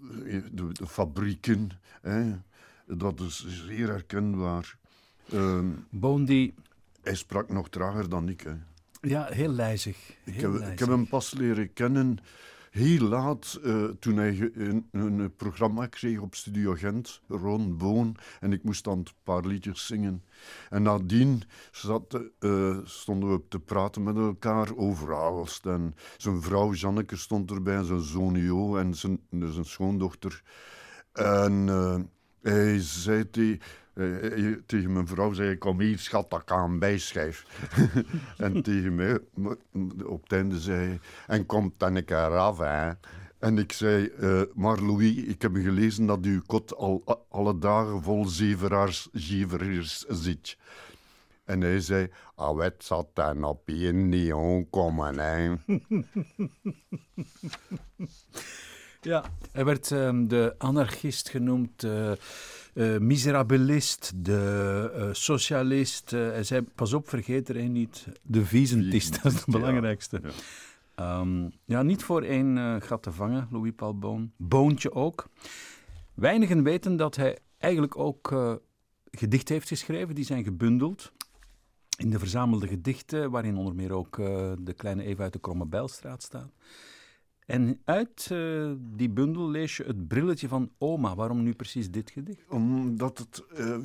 [0.51, 1.69] de, de fabrieken.
[2.01, 2.35] Hè,
[2.87, 4.77] dat is zeer herkenbaar.
[5.31, 6.53] Ehm, Boon die,
[7.01, 8.41] hij sprak nog trager dan ik.
[8.41, 8.53] Hè.
[9.01, 9.97] ja, heel lijzig.
[10.23, 12.19] Ik heb, ik heb hem pas leren kennen
[12.75, 18.53] heel laat, eh, toen hij een, een programma kreeg op Studio Gent, Ron Boon, en
[18.53, 20.23] ik moest dan een paar liedjes zingen.
[20.69, 25.65] En nadien zat, eh, stonden we te praten met elkaar over Aalst.
[25.65, 30.43] En zijn vrouw Janneke stond erbij, en zijn zoon Jo en zijn, zijn schoondochter.
[31.13, 31.99] En eh,
[32.45, 33.57] hij zei te-
[33.93, 36.79] eh, eh, tegen mijn vrouw, zei, kom hier schat, dat ik aan
[38.37, 39.19] en tegen mij,
[40.05, 42.91] op het einde zei en komt dan een keer af, hè.
[43.39, 48.03] En ik zei, eh, maar Louis, ik heb gelezen dat uw kot al alle dagen
[48.03, 50.57] vol zeveraars, zeveraars zit.
[51.43, 54.33] En hij zei, ah, wat zat dan op je niet
[54.69, 55.53] komen, hè.
[59.05, 62.11] Ja, hij werd ehm, de anarchist genoemd, eh,
[62.97, 66.11] miserabilist, de eh, socialist.
[66.11, 70.21] hij zei, pas op, vergeet er één niet, de viezentist, dat is het belangrijkste.
[70.23, 70.29] Ja.
[70.95, 74.31] Ehm, ja, niet voor één gat te vangen, Louis Paul Boon.
[74.37, 75.27] Boontje ook.
[76.13, 78.55] Weinigen weten dat hij eigenlijk ook
[79.11, 81.11] gedichten heeft geschreven, die zijn gebundeld
[81.97, 84.15] in de verzamelde gedichten, waarin onder meer ook
[84.59, 86.51] de kleine Eva uit de Kromme Bijlstraat staat.
[87.45, 91.15] En uit eh, die bundel lees je het brilletje van oma.
[91.15, 92.47] Waarom nu precies dit gedicht?
[92.49, 93.43] Omdat het...
[93.55, 93.77] eh,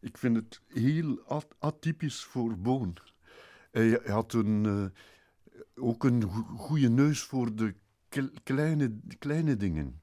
[0.00, 2.96] ik vind het heel at- atypisch voor Boon.
[3.70, 6.22] Hij, had een, eh, ook een
[6.56, 7.74] goede neus voor de
[8.08, 10.00] kle- kleine, kleine dingen.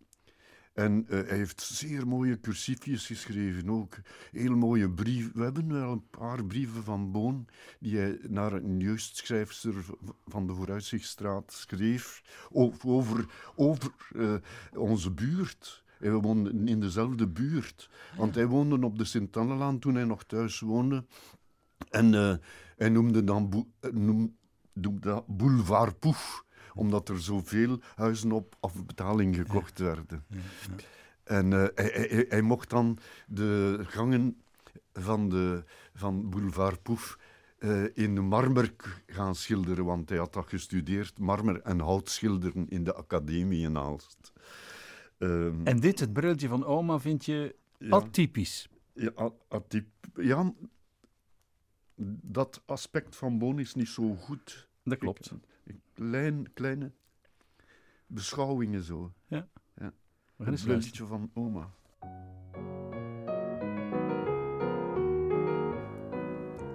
[0.76, 3.98] En eh, hij heeft zeer mooie cursiefjes geschreven ook.
[4.32, 5.32] Heel mooie brieven.
[5.36, 7.48] We hebben wel een paar brieven van Boon
[7.80, 9.74] die hij naar een jeugdschrijfster
[10.26, 14.36] van de Vooruitzichtstraat schreef over, over eh,
[14.74, 15.84] onze buurt.
[16.00, 17.90] Hij woonde in dezelfde buurt.
[18.18, 21.06] Want hij woonde op de Sint-Annelaan toen hij nog thuis woonde.
[21.90, 22.36] En eh,
[22.78, 26.45] hij noemde dan noem- noemde dat Boulevard Poef
[26.76, 30.26] omdat er zoveel huizen op afbetaling gekocht werden.
[31.24, 34.42] En eh, hij, hij- hij, hij mocht dan de gangen
[34.94, 37.18] van, de, van Boulevard Poef
[37.58, 38.74] eh, in marmer
[39.08, 44.34] gaan schilderen, want hij had dat gestudeerd, marmer en houtschilderen in de academie in Aalst.
[45.18, 47.90] Ehm, En dit, het brilletje van oma, vind je ja.
[47.90, 48.70] atypisch.
[48.94, 50.54] Ja, a- atyp- ja,
[52.22, 54.68] dat aspect van Boon is niet zo goed.
[54.84, 55.32] Dat klopt.
[55.32, 55.40] Ik-
[55.94, 56.92] Klein, kleine
[58.08, 59.12] beschouwingen zo.
[59.28, 59.44] We
[59.78, 59.94] gaan
[60.38, 60.66] Het eens luisteren.
[60.66, 61.70] brilletje van oma.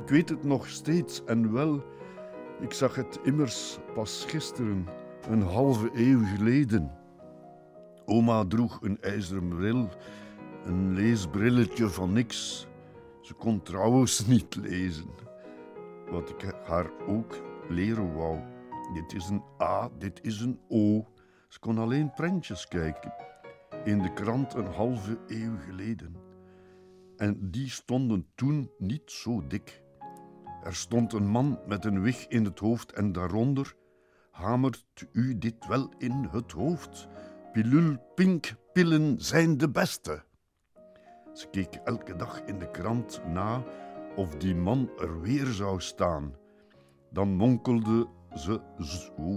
[0.03, 1.85] Ik weet het nog steeds en wel.
[2.61, 4.87] Ik zag het immers pas gisteren,
[5.29, 6.99] een halve eeuw geleden.
[8.05, 9.89] Oma droeg een ijzeren bril
[10.65, 12.67] een leesbrilletje van niks.
[13.21, 15.11] Ze kon trouwens niet lezen.
[16.11, 17.37] Wat ik haar ook
[17.69, 18.39] leren wou.
[18.93, 21.07] Dit is een A, dit is een O.
[21.49, 23.15] Ze kon alleen prentjes kijken.
[23.85, 26.17] In de krant een halve eeuw geleden.
[27.17, 29.83] En die stonden toen niet zo dik.
[30.63, 33.77] Er stond een man met een wig in het hoofd en daaronder
[34.31, 37.09] hamert u dit wel in het hoofd.
[37.53, 40.25] Pilul pink pillen zijn de beste.
[41.33, 43.65] Ze keek elke dag in de krant na
[44.17, 46.35] of die man er weer zou staan.
[47.11, 48.61] Dan monkelde ze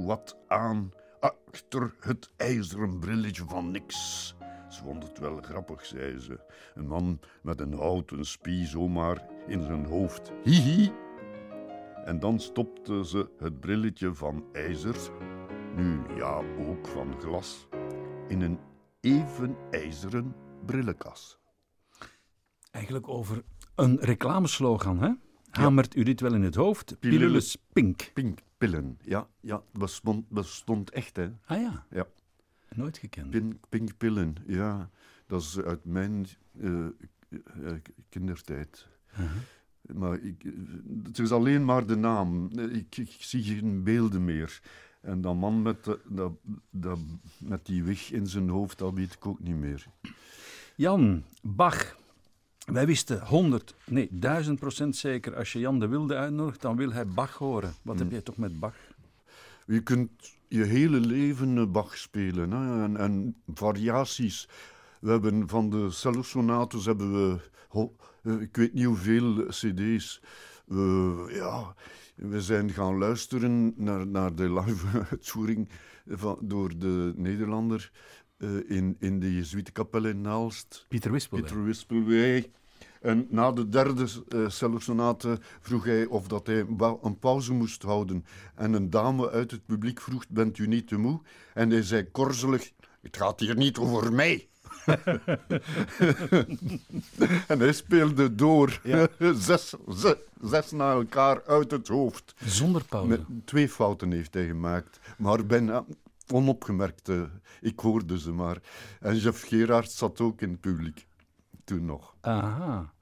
[0.05, 4.27] wat aan achter het ijzeren brilletje van niks.
[4.69, 6.39] Ze vond het wel grappig, zei ze.
[6.73, 10.31] Een man met een houten spie zomaar in zijn hoofd.
[10.43, 10.91] Hihi.
[12.05, 14.95] En dan stopte ze het brilletje van ijzer,
[15.75, 17.67] nu ja ook van glas,
[18.27, 18.59] in een
[19.01, 21.39] even ijzeren brillenkast.
[22.71, 23.43] Eigenlijk over
[23.75, 25.11] een reclameslogan, hè?
[25.49, 26.99] Hamert u dit wel in het hoofd?
[26.99, 28.11] Pilulus pink.
[28.13, 28.97] Pink, pillen.
[29.01, 31.29] Ja, ja bestond, bestond echt, hè.
[31.45, 32.07] Ah ja, Ja,
[32.75, 33.59] nooit gekend.
[33.69, 34.35] pink, pillen.
[34.47, 34.89] Ja,
[35.27, 36.27] dat is uit mijn
[36.59, 37.73] eh, eh,
[38.09, 38.87] kindertijd.
[39.93, 40.43] Maar ik,
[41.03, 42.49] het is alleen maar de naam.
[42.59, 44.61] Ik, ik zie geen beelden meer.
[45.01, 46.31] En dat man met, de, dat,
[46.69, 46.99] dat,
[47.37, 49.85] met die wig in zijn hoofd, dat weet ik ook niet meer.
[50.75, 51.95] Jan, Bach.
[52.65, 55.35] Wij wisten 100, nee, 1000 procent zeker.
[55.35, 57.73] Als je Jan de Wilde uitnodigt, dan wil hij Bach horen.
[57.81, 58.75] Wat heb jij toch met Bach?
[59.65, 60.09] Je kunt
[60.47, 62.83] je hele leven Bach spelen hè?
[62.83, 64.49] En, en variaties.
[64.99, 70.21] We hebben van de cellosonates hebben we, ho- eh, ik weet niet hoeveel cd's.
[70.65, 71.75] We, ja,
[72.15, 75.69] we zijn gaan luisteren naar, naar de live uitvoering
[76.07, 77.91] van, door de Nederlander
[78.43, 80.85] eh, in, in de Jezuïtenkapel in Naalst.
[80.89, 81.39] Pieter Wispel.
[81.39, 82.51] Pieter Wispelwey.
[83.01, 86.65] En na de derde uh, cellosonate vroeg hij of dat hij
[87.01, 88.25] een pauze moest houden.
[88.55, 91.21] En een dame uit het publiek vroeg, bent u niet te moe?
[91.53, 94.47] En hij zei korzelig, het gaat hier niet over mij.
[97.47, 98.81] en hij speelde door,
[99.47, 102.35] zes, zes, zes na elkaar uit het hoofd.
[102.45, 103.07] Zonder pauze.
[103.07, 105.85] Met twee fouten heeft hij gemaakt, maar bijna
[106.31, 107.09] onopgemerkt.
[107.09, 107.21] eh,
[107.61, 108.57] ik hoorde ze maar.
[108.99, 111.07] En Jeff Gerard zat ook in het publiek,
[111.63, 112.15] toen nog.
[112.21, 112.93] Aha.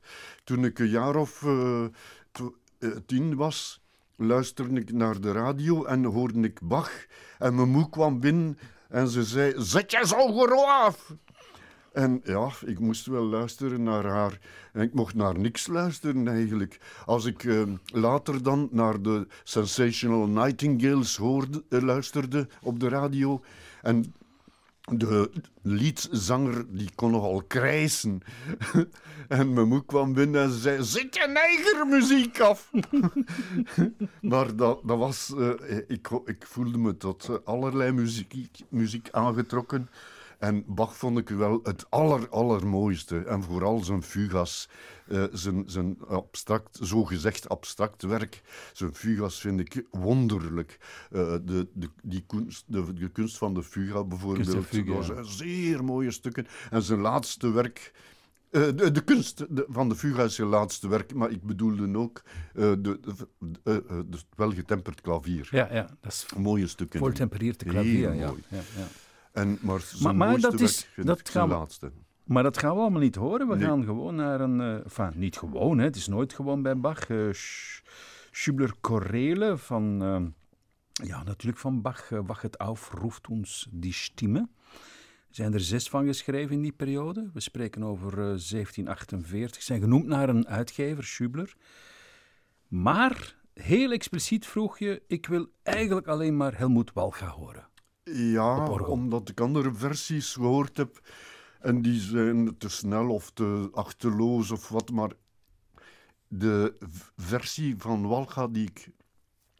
[0.44, 3.82] Toen ik een jaar of eh, eh, tien was,
[4.16, 6.92] luisterde ik naar de radio en hoorde ik Bach.
[7.38, 8.58] En mijn moe kwam binnen
[8.90, 11.14] en ze zei, zet je zo af!
[11.92, 14.40] En ja, ik moest wel luisteren naar haar.
[14.74, 16.80] En ik mocht naar niks luisteren eigenlijk.
[17.06, 23.42] Als ik eh, later dan naar de Sensational Nightingales hoorde, eh, luisterde op de radio.
[23.82, 24.14] En
[24.82, 28.22] de liedzanger die kon nogal krijsen.
[29.28, 32.72] en mijn moe kwam binnen en ze zei: Zet je eigen muziek af!
[34.22, 35.34] maar dat, dat was.
[35.38, 39.90] eh, ik, ik voelde me tot allerlei muziek, muziek aangetrokken.
[40.42, 43.18] En Bach vond ik wel het aller, allermooiste.
[43.24, 44.70] En vooral zijn fugas,
[45.08, 48.42] eh, zijn, zijn abstract, zogezegd abstract werk.
[48.74, 50.80] Zijn fugas vind ik wonderlijk.
[51.12, 55.26] Eh, de, de, die kunst, de, de kunst van de fuga bijvoorbeeld, fuga, dat zijn
[55.26, 56.48] zeer mooie stukken.
[56.70, 57.92] En zijn laatste werk...
[58.50, 62.22] eh, de, de kunst van de fuga is zijn laatste werk, maar ik bedoelde ook
[62.26, 63.28] eh, de, de,
[64.10, 65.48] de welgetemperd klavier.
[65.52, 67.00] Ja, ja, dat is Mooie stukken.
[67.00, 68.14] voltempereerde klavier.
[68.14, 68.88] Ja, ja, ja.
[69.32, 71.92] En, maar zijn maar dat is- werk dat gaan we- laatste.
[72.24, 73.48] Maar dat gaan we allemaal niet horen.
[73.48, 73.66] We Nee.
[73.68, 74.62] gaan gewoon naar een...
[74.62, 75.84] eh enfin, niet gewoon, hè.
[75.86, 77.10] het is nooit gewoon bij Bach.
[77.10, 77.82] eh Sch-
[78.32, 80.02] Schubler Chorele van...
[80.04, 82.12] eh, ja, natuurlijk van Bach.
[82.12, 84.40] eh, Wachet auf, ruft ons die Stimme.
[85.30, 87.30] Er zijn er zes van geschreven in die periode.
[87.34, 89.62] We spreken over eh, 1748.
[89.62, 91.56] Zijn genoemd naar een uitgever, Schubler.
[92.68, 95.02] Maar heel expliciet vroeg je...
[95.08, 97.68] Ik wil eigenlijk alleen maar Helmut Walga horen.
[98.04, 101.02] Ja, omdat ik andere versies gehoord heb
[101.60, 105.12] en die zijn te snel of te achterloos of wat, maar
[106.28, 106.76] de
[107.18, 108.90] versie van Walga die ik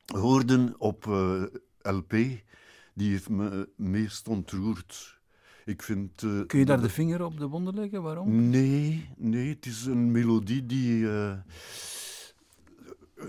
[0.06, 1.44] hoorde op eh,
[1.82, 2.12] LP,
[2.94, 5.20] die heeft me het meest ontroerd.
[5.66, 6.24] Ik vind...
[6.24, 8.02] eh, Kun je daar de vinger op de wonden leggen?
[8.02, 8.50] Waarom?
[8.50, 11.38] Nee, nee, het is een melodie die, eh,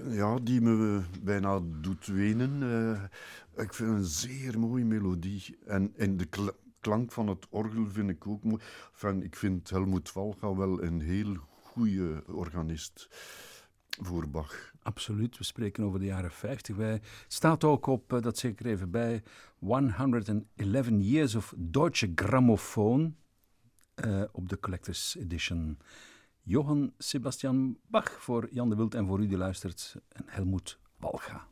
[0.09, 2.63] ja, die me bijna doet wenen.
[2.63, 5.59] Eh, ik vind een zeer mooie melodie.
[5.67, 6.49] En, en de kl-
[6.81, 8.63] klank van het orgel vind ik ook mooi.
[9.23, 13.09] Ik vind Helmut Valga wel een heel goede organist
[14.01, 14.73] voor Bach.
[14.83, 16.77] Absoluut, we spreken over de jaren 50.
[16.77, 19.23] Wij staat ook op, eh, dat zeg ik even bij,
[19.59, 23.17] 111 Years of Deutsche Grammophon.
[23.95, 25.79] eh, op de Collectors Edition.
[26.43, 29.97] Johann Sebastian Bach voor Jan de Wild en voor u die luistert.
[30.09, 31.52] En Helmoet Walga.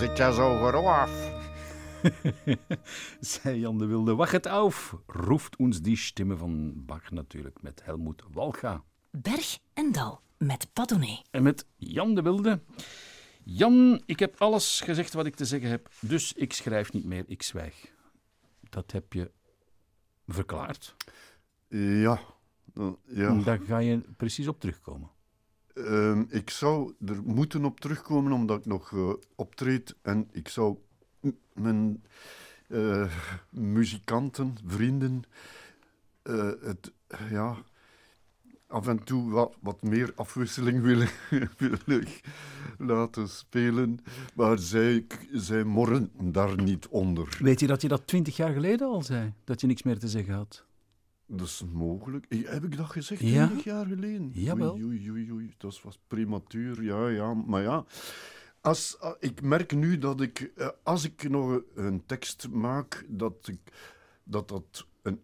[0.00, 1.30] Zit je zo geroof?
[3.20, 4.14] Zei Jan de Wilde.
[4.14, 8.84] Wacht het auf, roept ons die stimme van Bach natuurlijk met Helmoet Walga.
[9.10, 11.22] Berg en Dal met Padone.
[11.30, 12.60] En met Jan de Wilde.
[13.42, 17.24] Jan, ik heb alles gezegd wat ik te zeggen heb, dus ik schrijf niet meer,
[17.26, 17.94] ik zwijg.
[18.60, 19.30] Dat heb je
[20.26, 20.94] verklaard.
[21.68, 22.20] Ja.
[23.06, 23.34] ja.
[23.34, 25.10] Daar ga je precies op terugkomen.
[25.74, 30.76] Ehm, ik zou er moeten op terugkomen omdat ik nog eh, optreed en ik zou
[31.52, 32.02] mijn
[32.68, 33.12] eh,
[33.50, 35.22] muzikanten, vrienden,
[36.22, 36.92] eh, het,
[37.30, 37.56] ja,
[38.66, 41.08] af en toe wat, wat meer afwisseling willen,
[41.56, 42.08] willen
[42.78, 43.98] laten spelen.
[44.34, 47.38] Maar zij, zij morren daar niet onder.
[47.40, 49.32] Weet je dat je dat twintig jaar geleden al zei?
[49.44, 50.64] Dat je niks meer te zeggen had?
[51.32, 52.26] Dat is mogelijk.
[52.28, 53.46] Eh, Heb ik dat gezegd Ja.
[53.46, 54.30] 20 jaar geleden?
[54.32, 54.72] Jawel.
[54.74, 55.54] Oei, oei, oei, oei.
[55.58, 57.34] Dat was prematuur, ja, ja.
[57.34, 57.84] Maar ja,
[58.60, 63.48] als, ah, ik merk nu dat ik, eh, als ik nog een tekst maak, dat
[63.48, 63.58] ik,
[64.24, 65.20] dat, dat een,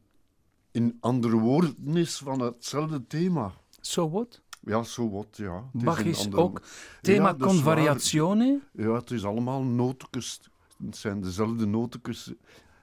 [0.71, 3.53] in andere woorden is van hetzelfde thema.
[3.81, 4.43] So what?
[4.61, 5.69] Ja, zo wat, ja.
[5.73, 6.63] Het Bach is andere- ook
[7.03, 8.63] thema Ja, con.
[8.73, 10.41] Ja, het is allemaal nootjes.
[10.85, 12.33] Het zijn dezelfde nootjes,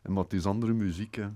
[0.03, 1.27] maar het is andere muziek, hè.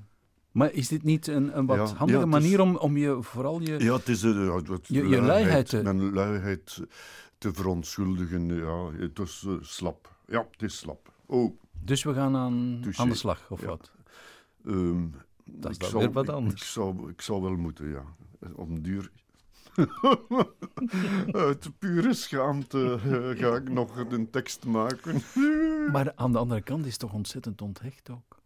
[0.58, 2.98] Maar is dit niet een, een wat Ja, handige ja, het is- manier om, om
[2.98, 3.80] je vooral je...
[3.84, 5.84] Ja, het is uh, het Je- je luiheid?
[5.84, 6.82] Mijn luiheid
[7.38, 8.56] te verontschuldigen.
[8.56, 10.16] Ja, het is eh, slap.
[10.28, 11.12] Ja, het is slap.
[11.26, 13.02] Oh, Dus we gaan aan, Touché.
[13.02, 13.68] aan de slag, of Ja.
[13.68, 13.92] wat?
[14.66, 15.06] ehm,
[15.46, 16.62] Dat is dan weer wat anders.
[16.62, 18.04] Ik, zou, ik zou wel moeten, ja.
[18.56, 19.12] Op een duur.
[21.32, 25.22] Uit pure schaamte eh, ga ik nog een tekst maken.
[25.92, 28.37] Maar aan de andere kant is het toch ontzettend onthecht ook.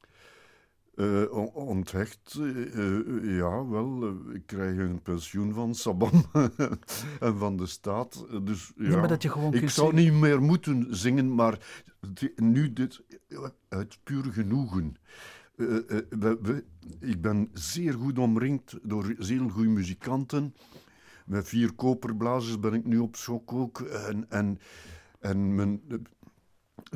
[1.32, 4.14] On- onthecht, eh, eh, ja, wel.
[4.34, 6.24] ik krijg een pensioen van Sabam
[7.20, 8.26] en van de staat.
[8.44, 8.88] Dus, ja.
[8.88, 11.84] Nee, maar dat je gewoon ik zou niet meer moeten zingen, maar
[12.36, 13.02] nu dit
[13.70, 14.96] uit puur genoegen.
[15.56, 16.64] We- we-
[17.00, 20.56] ik ben zeer goed omringd door zeer goede muzikanten.
[21.26, 23.80] Met vier koperblazers ben ik nu op zoek ook.
[23.82, 24.60] En, en,
[25.20, 25.82] en mijn,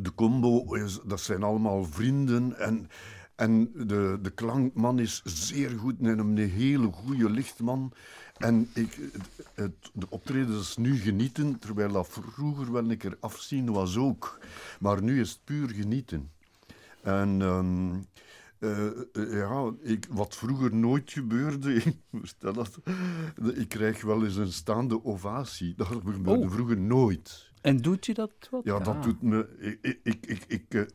[0.01, 2.57] de combo, is, dat zijn allemaal vrienden.
[2.59, 2.87] En,
[3.35, 7.91] en de, de klankman is zeer goed en een hele goede lichtman.
[8.37, 13.17] En ik, het, het- de optreden is nu genieten, terwijl dat vroeger wel een keer
[13.19, 14.39] afzien was ook.
[14.79, 16.31] Maar nu is het puur genieten.
[17.01, 17.93] En ehm,
[18.59, 22.79] eh, eh, ja, ik, wat vroeger nooit gebeurde, ik, stel dat,
[23.53, 25.73] ik krijg wel eens een staande ovatie.
[25.77, 26.51] Dat gebeurde Oh.
[26.51, 27.51] vroeger nooit.
[27.61, 28.61] En doet je dat wat?
[28.63, 29.01] Ja, dat Ah.
[29.03, 29.47] doet me.
[29.81, 30.87] Ik, ik, ik, ik,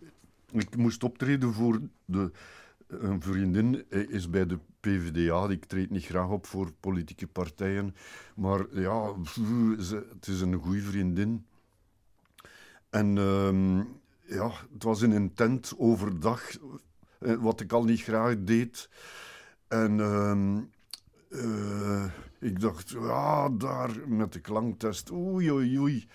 [0.52, 2.30] ik, moest optreden voor de.
[2.86, 5.48] Een vriendin eh, is bij de PvdA.
[5.48, 7.94] Ik treed niet graag op voor politieke partijen.
[8.34, 9.14] Maar ja,
[10.18, 11.46] het is een goede vriendin.
[12.90, 13.76] En ehm,
[14.34, 16.42] ja, het was in een tent overdag,
[17.18, 18.88] eh, wat ik al niet graag deed.
[19.68, 20.60] En ehm,
[21.28, 22.04] eh,
[22.38, 26.08] ik dacht, ja, daar met de klanktest, oei, oei, oei.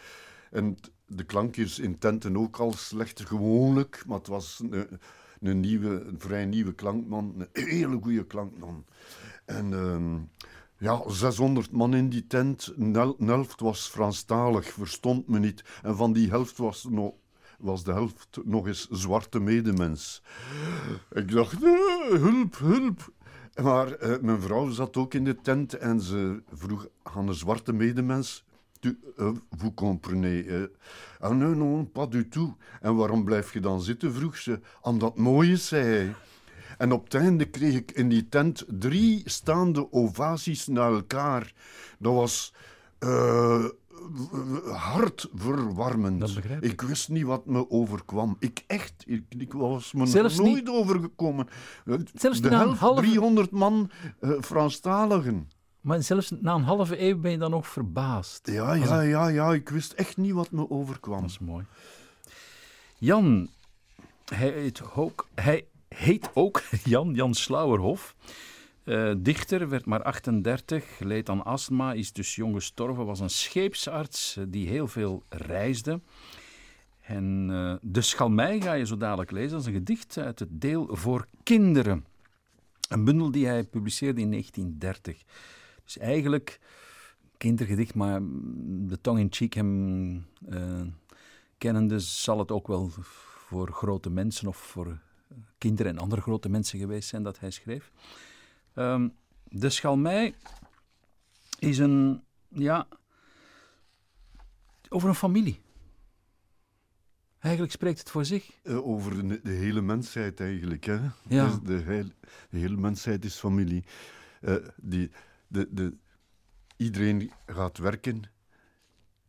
[0.52, 0.78] En
[1.08, 5.00] de klank is in tenten ook al slecht gewoonlijk, maar het was een,
[5.42, 8.86] een, nieuwe, een vrij nieuwe klankman, een hele goede klankman.
[9.46, 10.18] En ehm,
[10.78, 15.64] ja, 600 man in die tent, een hel- een helft was Franstalig, verstond me niet.
[15.84, 16.88] En van die helft was,
[17.60, 20.22] was de helft nog eens zwarte medemens.
[21.12, 21.70] Ik dacht, eh,
[22.10, 23.14] hulp, hulp.
[23.62, 27.74] Maar eh, mijn vrouw zat ook in de tent en ze vroeg aan een zwarte
[27.74, 28.46] medemens...
[28.86, 30.68] Tu, eh, vous comprenez.
[31.20, 32.54] ah, nee, non, pas du tout.
[32.82, 34.60] En waarom blijf je dan zitten, vroeg ze.
[34.82, 36.14] Omdat het mooi is, zei hij.
[36.78, 41.54] En op het einde kreeg ik in die tent drie staande ovaties naar elkaar.
[42.00, 42.54] Dat was
[43.00, 43.66] eh,
[44.72, 46.20] hartverwarmend.
[46.20, 46.82] Dat begrijp ik.
[46.82, 48.36] wist niet wat me overkwam.
[48.40, 51.48] Ik echt, ik, ik was me Zelfs nooit niet- overgekomen.
[52.14, 55.50] Zelfs de helft, halve- 300 man eh Franstaligen.
[55.86, 58.48] Maar zelfs na een halve eeuw ben je dan nog verbaasd.
[58.52, 61.22] Ja, ja, ja, ja, ik wist echt niet wat me overkwam.
[61.22, 61.66] Dat is mooi.
[62.98, 63.50] Jan,
[64.26, 68.16] hij heet ook, hij heet ook Jan, Jan Slauerhof.
[68.84, 74.38] Eh, dichter, werd maar 38, leed aan astma, is dus jong gestorven, was een scheepsarts
[74.38, 76.00] eh, die heel veel reisde.
[77.02, 80.62] En eh, De Schalmei ga je zo dadelijk lezen, dat is een gedicht uit het
[80.62, 82.06] deel voor kinderen.
[82.90, 85.24] Een bundel die hij publiceerde in 1930.
[85.86, 86.60] Dus eigenlijk
[87.38, 88.20] kindergedicht, maar
[88.88, 90.82] de tong in cheek hem eh,
[91.58, 92.90] kennende zal het ook wel
[93.48, 95.00] voor grote mensen of voor
[95.58, 97.92] kinderen en andere grote mensen geweest zijn dat hij schreef.
[98.74, 99.10] Ehm,
[99.44, 100.36] de Schalmei
[101.60, 102.88] is een, ja,
[104.90, 105.62] over een familie.
[107.40, 108.50] Eigenlijk spreekt het voor zich.
[108.64, 110.86] Eh, over de, de hele mensheid eigenlijk.
[110.86, 111.00] Hè?
[111.28, 111.46] Ja.
[111.48, 112.12] Dus de, heil-
[112.50, 113.84] de hele mensheid is familie.
[114.42, 115.12] Eh, die,
[115.56, 115.98] de, de,
[116.78, 118.22] iedereen gaat werken,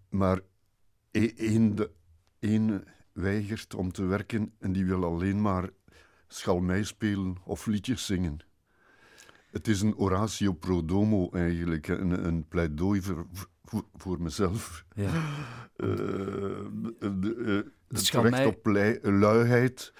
[0.08, 0.40] maar
[1.10, 1.90] e- één, de,
[2.38, 5.70] één weigert om te werken en die wil alleen maar
[6.28, 8.38] schalmei spelen of liedjes zingen.
[9.50, 13.26] Het is een oratio pro domo eigenlijk, een, een pleidooi voor,
[13.64, 14.84] voor, voor mezelf.
[14.94, 15.06] Ja.
[15.76, 19.92] Eh, de, de, eh, het schalmei- recht op lui- luiheid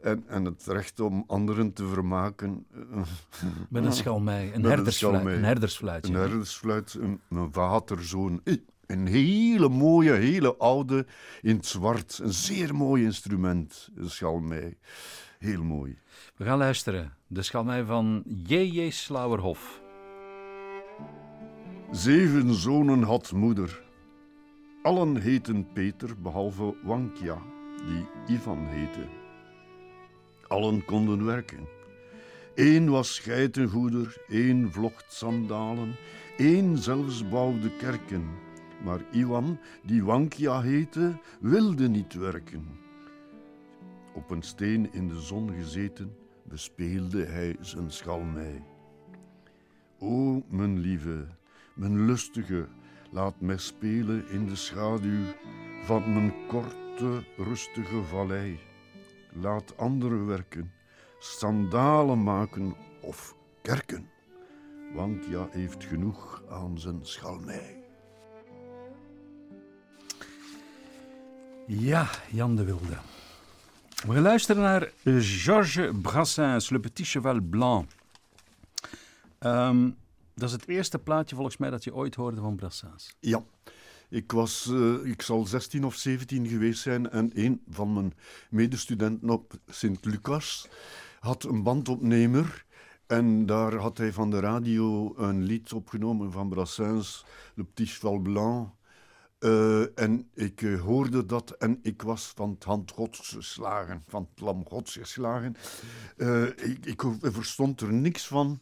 [0.00, 2.66] En, en het recht om anderen te vermaken.
[3.68, 6.12] Met een schalmei, een, herdersfluit, een herdersfluitje.
[6.12, 8.40] Een herdersfluit, een, een waterzoon.
[8.86, 11.06] Een hele mooie, hele oude,
[11.42, 12.20] in het zwart.
[12.22, 14.76] Een zeer mooi instrument, een schalmei.
[15.38, 15.98] Heel mooi.
[16.36, 17.12] We gaan luisteren.
[17.26, 18.90] De schalmei van J.J.
[18.90, 19.80] Slauerhof.
[21.90, 23.82] Zeven zonen had moeder.
[24.82, 27.42] Allen heten Peter, behalve Wankja,
[27.86, 29.17] die Ivan heette.
[30.48, 31.66] Allen konden werken.
[32.54, 35.96] Eén was geitengoeder, één vlocht sandalen,
[36.36, 38.24] één zelfs bouwde kerken.
[38.84, 42.66] Maar Iwan, die Wankja heette, wilde niet werken.
[44.14, 48.62] Op een steen in de zon gezeten, bespeelde hij zijn schalmei.
[49.98, 51.26] O, mijn lieve,
[51.74, 52.68] mijn lustige,
[53.10, 55.24] laat mij spelen in de schaduw
[55.84, 58.67] van mijn korte, rustige vallei.
[59.32, 60.72] Laat anderen werken,
[61.18, 64.10] sandalen maken of kerken.
[64.94, 67.76] Want ja heeft genoeg aan zijn schalmei.
[71.66, 72.96] Ja, Jan de Wilde.
[74.06, 77.90] We gaan luisteren naar Georges Brassens, Le Petit Cheval Blanc.
[79.38, 79.90] Ehm,
[80.34, 83.16] dat is het eerste plaatje volgens mij dat je ooit hoorde van Brassens.
[83.20, 83.42] Ja,
[84.08, 88.14] ik, was, eh, ik zal 16 of 17 geweest zijn en een van mijn
[88.50, 90.68] medestudenten op Sint-Lucas
[91.20, 92.66] had een bandopnemer.
[93.06, 98.18] En daar had hij van de radio een lied opgenomen van Brassens, Le Petit Cheval
[98.18, 98.68] Blanc.
[99.38, 104.28] Eh, en ik eh, hoorde dat en ik was van het hand gods geslagen, van
[104.30, 105.56] het lam gods geslagen.
[106.56, 108.60] Ik, ik verstond er niks van.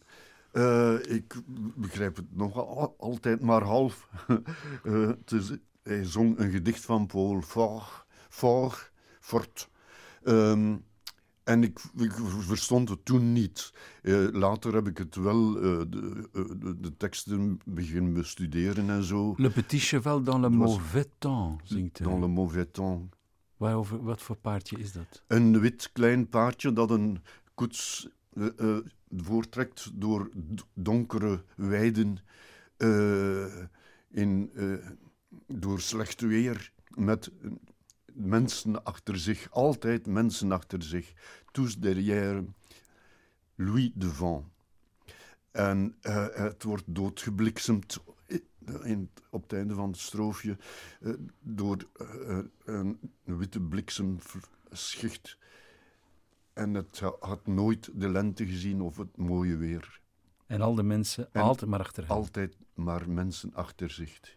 [0.57, 1.35] Eh, ik
[1.77, 4.09] begrijp het nog al- altijd maar half.
[4.85, 8.05] Eh, het is- hij zong een gedicht van Paul Fort.
[8.29, 9.69] Fort, Fort.
[10.23, 10.77] Ehm,
[11.45, 13.73] en ik, ik verstond het toen niet.
[14.03, 19.35] Eh, later heb ik het wel, de, de, de teksten beginnen bestuderen en zo.
[19.37, 22.07] Le Petit Cheval dans le mauvais temps, zingt hij.
[22.07, 23.03] Dans le mauvais temps.
[23.57, 25.23] Waarover, wat voor paardje is dat?
[25.27, 27.23] Een wit klein paardje dat een
[27.55, 28.09] koets
[29.11, 30.31] voortrekt door
[30.75, 32.19] donkere weiden
[32.77, 33.65] eh,
[34.09, 34.91] in, eh,
[35.47, 37.31] door slecht weer met
[38.13, 41.13] mensen achter zich, altijd mensen achter zich.
[41.51, 42.45] Tous derrière
[43.55, 44.47] Louis devant.
[45.51, 47.99] En eh, het wordt doodgebliksemd
[48.83, 50.57] in, op het einde van het stroofje
[51.41, 51.89] door
[52.65, 55.39] een witte bliksemschicht.
[56.57, 60.01] En het ha- had nooit de lente gezien of het mooie weer.
[60.47, 62.07] En al de mensen En altijd maar achter.
[62.07, 64.37] Altijd maar mensen achter zich.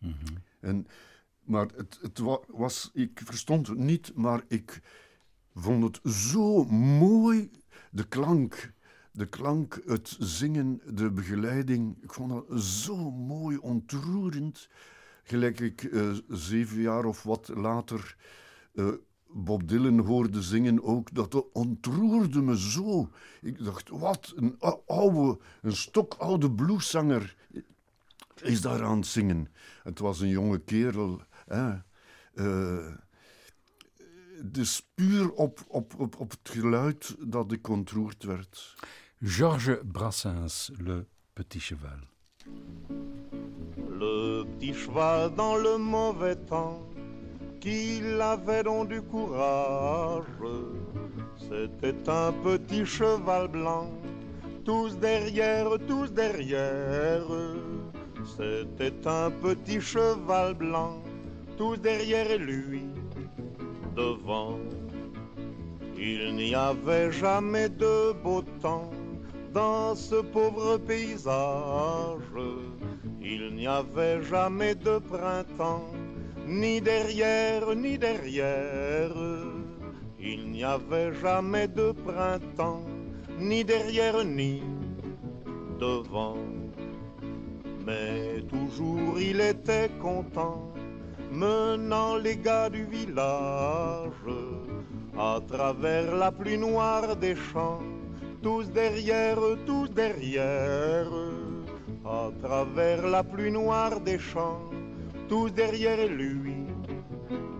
[0.00, 0.14] Mhm.
[0.60, 0.86] En,
[1.42, 4.80] maar het, het wa- was, ik verstond het niet, maar ik
[5.54, 6.64] vond het zo
[6.98, 7.50] mooi,
[7.90, 8.72] de klank.
[9.12, 12.02] De klank, het zingen, de begeleiding.
[12.02, 14.68] Ik vond dat zo mooi, ontroerend.
[15.22, 18.16] Gelijk ik eh, zeven jaar of wat later
[18.74, 18.88] eh,
[19.30, 21.14] Bob Dylan hoorde zingen ook.
[21.14, 23.10] Dat ontroerde me zo.
[23.40, 27.36] Ik dacht, wat een ou- oude, een stokoude blueszanger
[28.42, 29.48] is daar aan het zingen.
[29.82, 31.20] Het was een jonge kerel.
[31.46, 31.74] Hè.
[34.44, 38.76] Dus puur op, op, op, op het geluid dat ik ontroerd werd.
[39.20, 41.98] Georges Brassens, Le Petit Cheval.
[43.98, 46.78] Le petit cheval dans le mauvais temps,
[47.60, 50.24] qu'il avait donc du courage.
[51.36, 53.90] C'était un petit cheval blanc,
[54.64, 57.26] tous derrière, tous derrière.
[58.36, 61.02] C'était un petit cheval blanc,
[61.56, 62.84] tous derrière lui,
[63.96, 64.58] devant.
[65.96, 68.90] Il n'y avait jamais de beau temps
[69.52, 72.22] dans ce pauvre paysage.
[73.20, 75.90] Il n'y avait jamais de printemps,
[76.48, 79.12] ni derrière, ni derrière.
[80.18, 82.84] Il n'y avait jamais de printemps,
[83.38, 84.62] ni derrière, ni
[85.78, 86.38] devant.
[87.86, 90.72] Mais toujours il était content,
[91.30, 94.32] menant les gars du village
[95.18, 97.80] à travers la pluie noire des champs,
[98.42, 101.10] tous derrière, tous derrière,
[102.04, 104.60] à travers la pluie noire des champs,
[105.28, 106.64] tous derrière lui,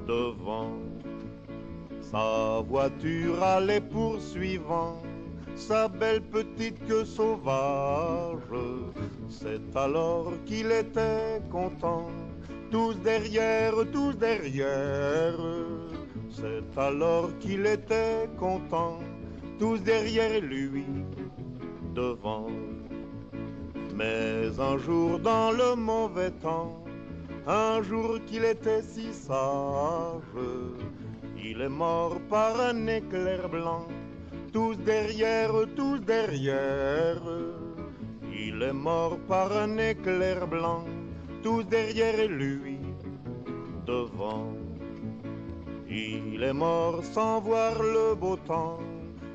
[0.07, 0.73] devant.
[2.01, 5.03] Sa voiture allait poursuivant,
[5.55, 8.39] sa belle petite queue sauvage.
[9.29, 12.09] C'est alors qu'il était content,
[12.71, 15.37] tous derrière, tous derrière,
[16.31, 19.01] C'est alors qu'il était content,
[19.59, 20.87] tous derrière lui,
[21.95, 22.47] devant.
[23.95, 26.88] Mais un jour dans le mauvais temps,
[27.49, 30.23] un jour qu'il était si sage,
[31.43, 33.87] il est mort par un éclair blanc,
[34.53, 37.23] tous derrière, tous derrière.
[38.31, 40.85] Il est mort par un éclair blanc,
[41.43, 42.79] tous derrière lui,
[43.87, 44.53] devant.
[45.89, 48.79] Il est mort sans voir le beau temps,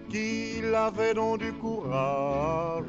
[0.09, 2.86] qu'il avait donc du courage.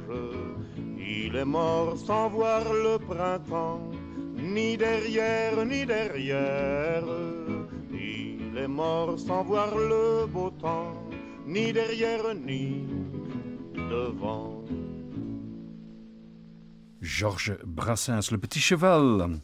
[0.98, 3.80] Il est mort sans voir le printemps,
[4.44, 7.04] ni derrière, ni derrière.
[7.92, 10.92] Il est mort sans voir le beau temps,
[11.46, 12.86] ni derrière, ni
[13.74, 14.64] devant.
[17.00, 19.40] Georges Brassens, Le Petit Cheval.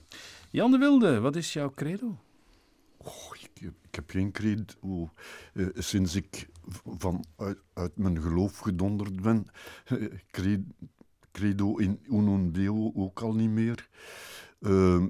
[0.53, 2.19] Jan de Wilde, wat is jouw credo?
[2.99, 5.11] Oh, ik, ik heb geen credo.
[5.55, 6.49] Uh, sinds ik
[6.99, 9.47] van uit, uit, mijn geloof gedonderd ben,
[9.89, 10.63] uh, credo,
[11.33, 13.89] credo in unum deo ook al niet meer.
[14.61, 15.05] Uh,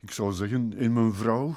[0.00, 1.56] ik zou zeggen, in mijn vrouw,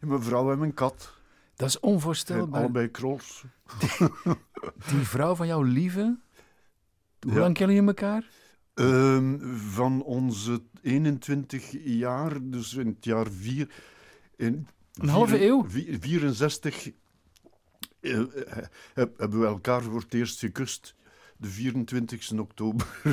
[0.00, 1.12] in mijn vrouw en mijn kat.
[1.54, 2.60] Dat is onvoorstelbaar.
[2.60, 3.44] En allebei krols.
[3.78, 4.08] Die,
[4.90, 6.18] die vrouw van jouw lieve,
[7.20, 7.38] hoe ja.
[7.38, 8.30] lang kennen je elkaar?
[8.74, 9.34] Uh,
[9.72, 13.74] van onze 21 jaar, dus in het jaar 4.
[14.36, 15.66] In een halve eeuw?
[15.68, 16.90] 64
[18.00, 18.24] uh,
[18.94, 20.94] hebben we elkaar voor het eerst gekust.
[21.42, 22.86] De 24 oktober.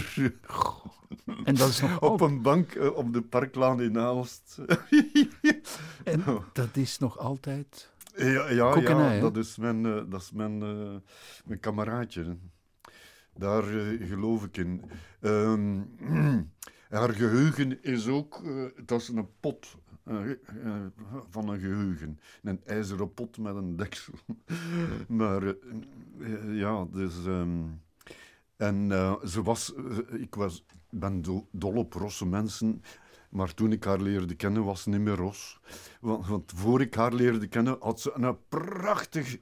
[1.44, 4.60] En dat is nog op een bank uh, op de Parklaan in Aalst.
[6.04, 6.24] en
[6.54, 7.92] dat is nog altijd.
[8.16, 10.96] Ja, ja, Kokenij, ja dat is mijn, uh, dat is mijn, uh,
[11.46, 12.38] mijn kameraadje.
[13.34, 13.64] Daar
[14.00, 14.84] geloof ik in.
[15.22, 15.96] Um,
[16.90, 18.44] haar geheugen is ook,
[18.86, 19.78] dat is een pot
[21.30, 22.20] van een geheugen.
[22.44, 24.14] Een ijzeren pot met een deksel.
[25.08, 25.56] maar
[26.48, 27.26] ja, dus.
[27.26, 27.82] Um,
[28.60, 28.90] en
[29.26, 29.74] ze was,
[30.20, 32.84] ik was, ben do, dol op rosse mensen.
[33.30, 35.60] Maar toen ik haar leerde kennen, was ze niet meer ros.
[36.02, 39.38] Want, want voor ik haar leerde kennen, had ze een prachtig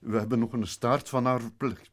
[0.00, 1.40] we hebben nog een staart van haar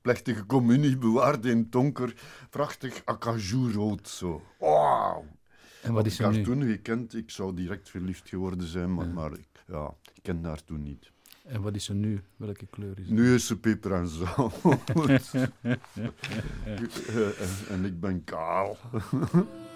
[0.01, 2.13] plechtige communie bewaard in donker.
[2.49, 4.41] Prachtig acajou-rood zo.
[4.59, 5.23] Wow!
[5.81, 6.43] En wat is ik haar nu?
[6.43, 9.11] toen gekend, ik zou direct verliefd geworden zijn, maar, Ja.
[9.13, 11.11] maar ik, ja, ik kende haar toen niet.
[11.47, 12.21] En wat is ze nu?
[12.35, 13.13] Welke kleur is ze?
[13.13, 14.53] Nu is ze peper en zout.
[16.65, 18.77] En, en ik ben kaal.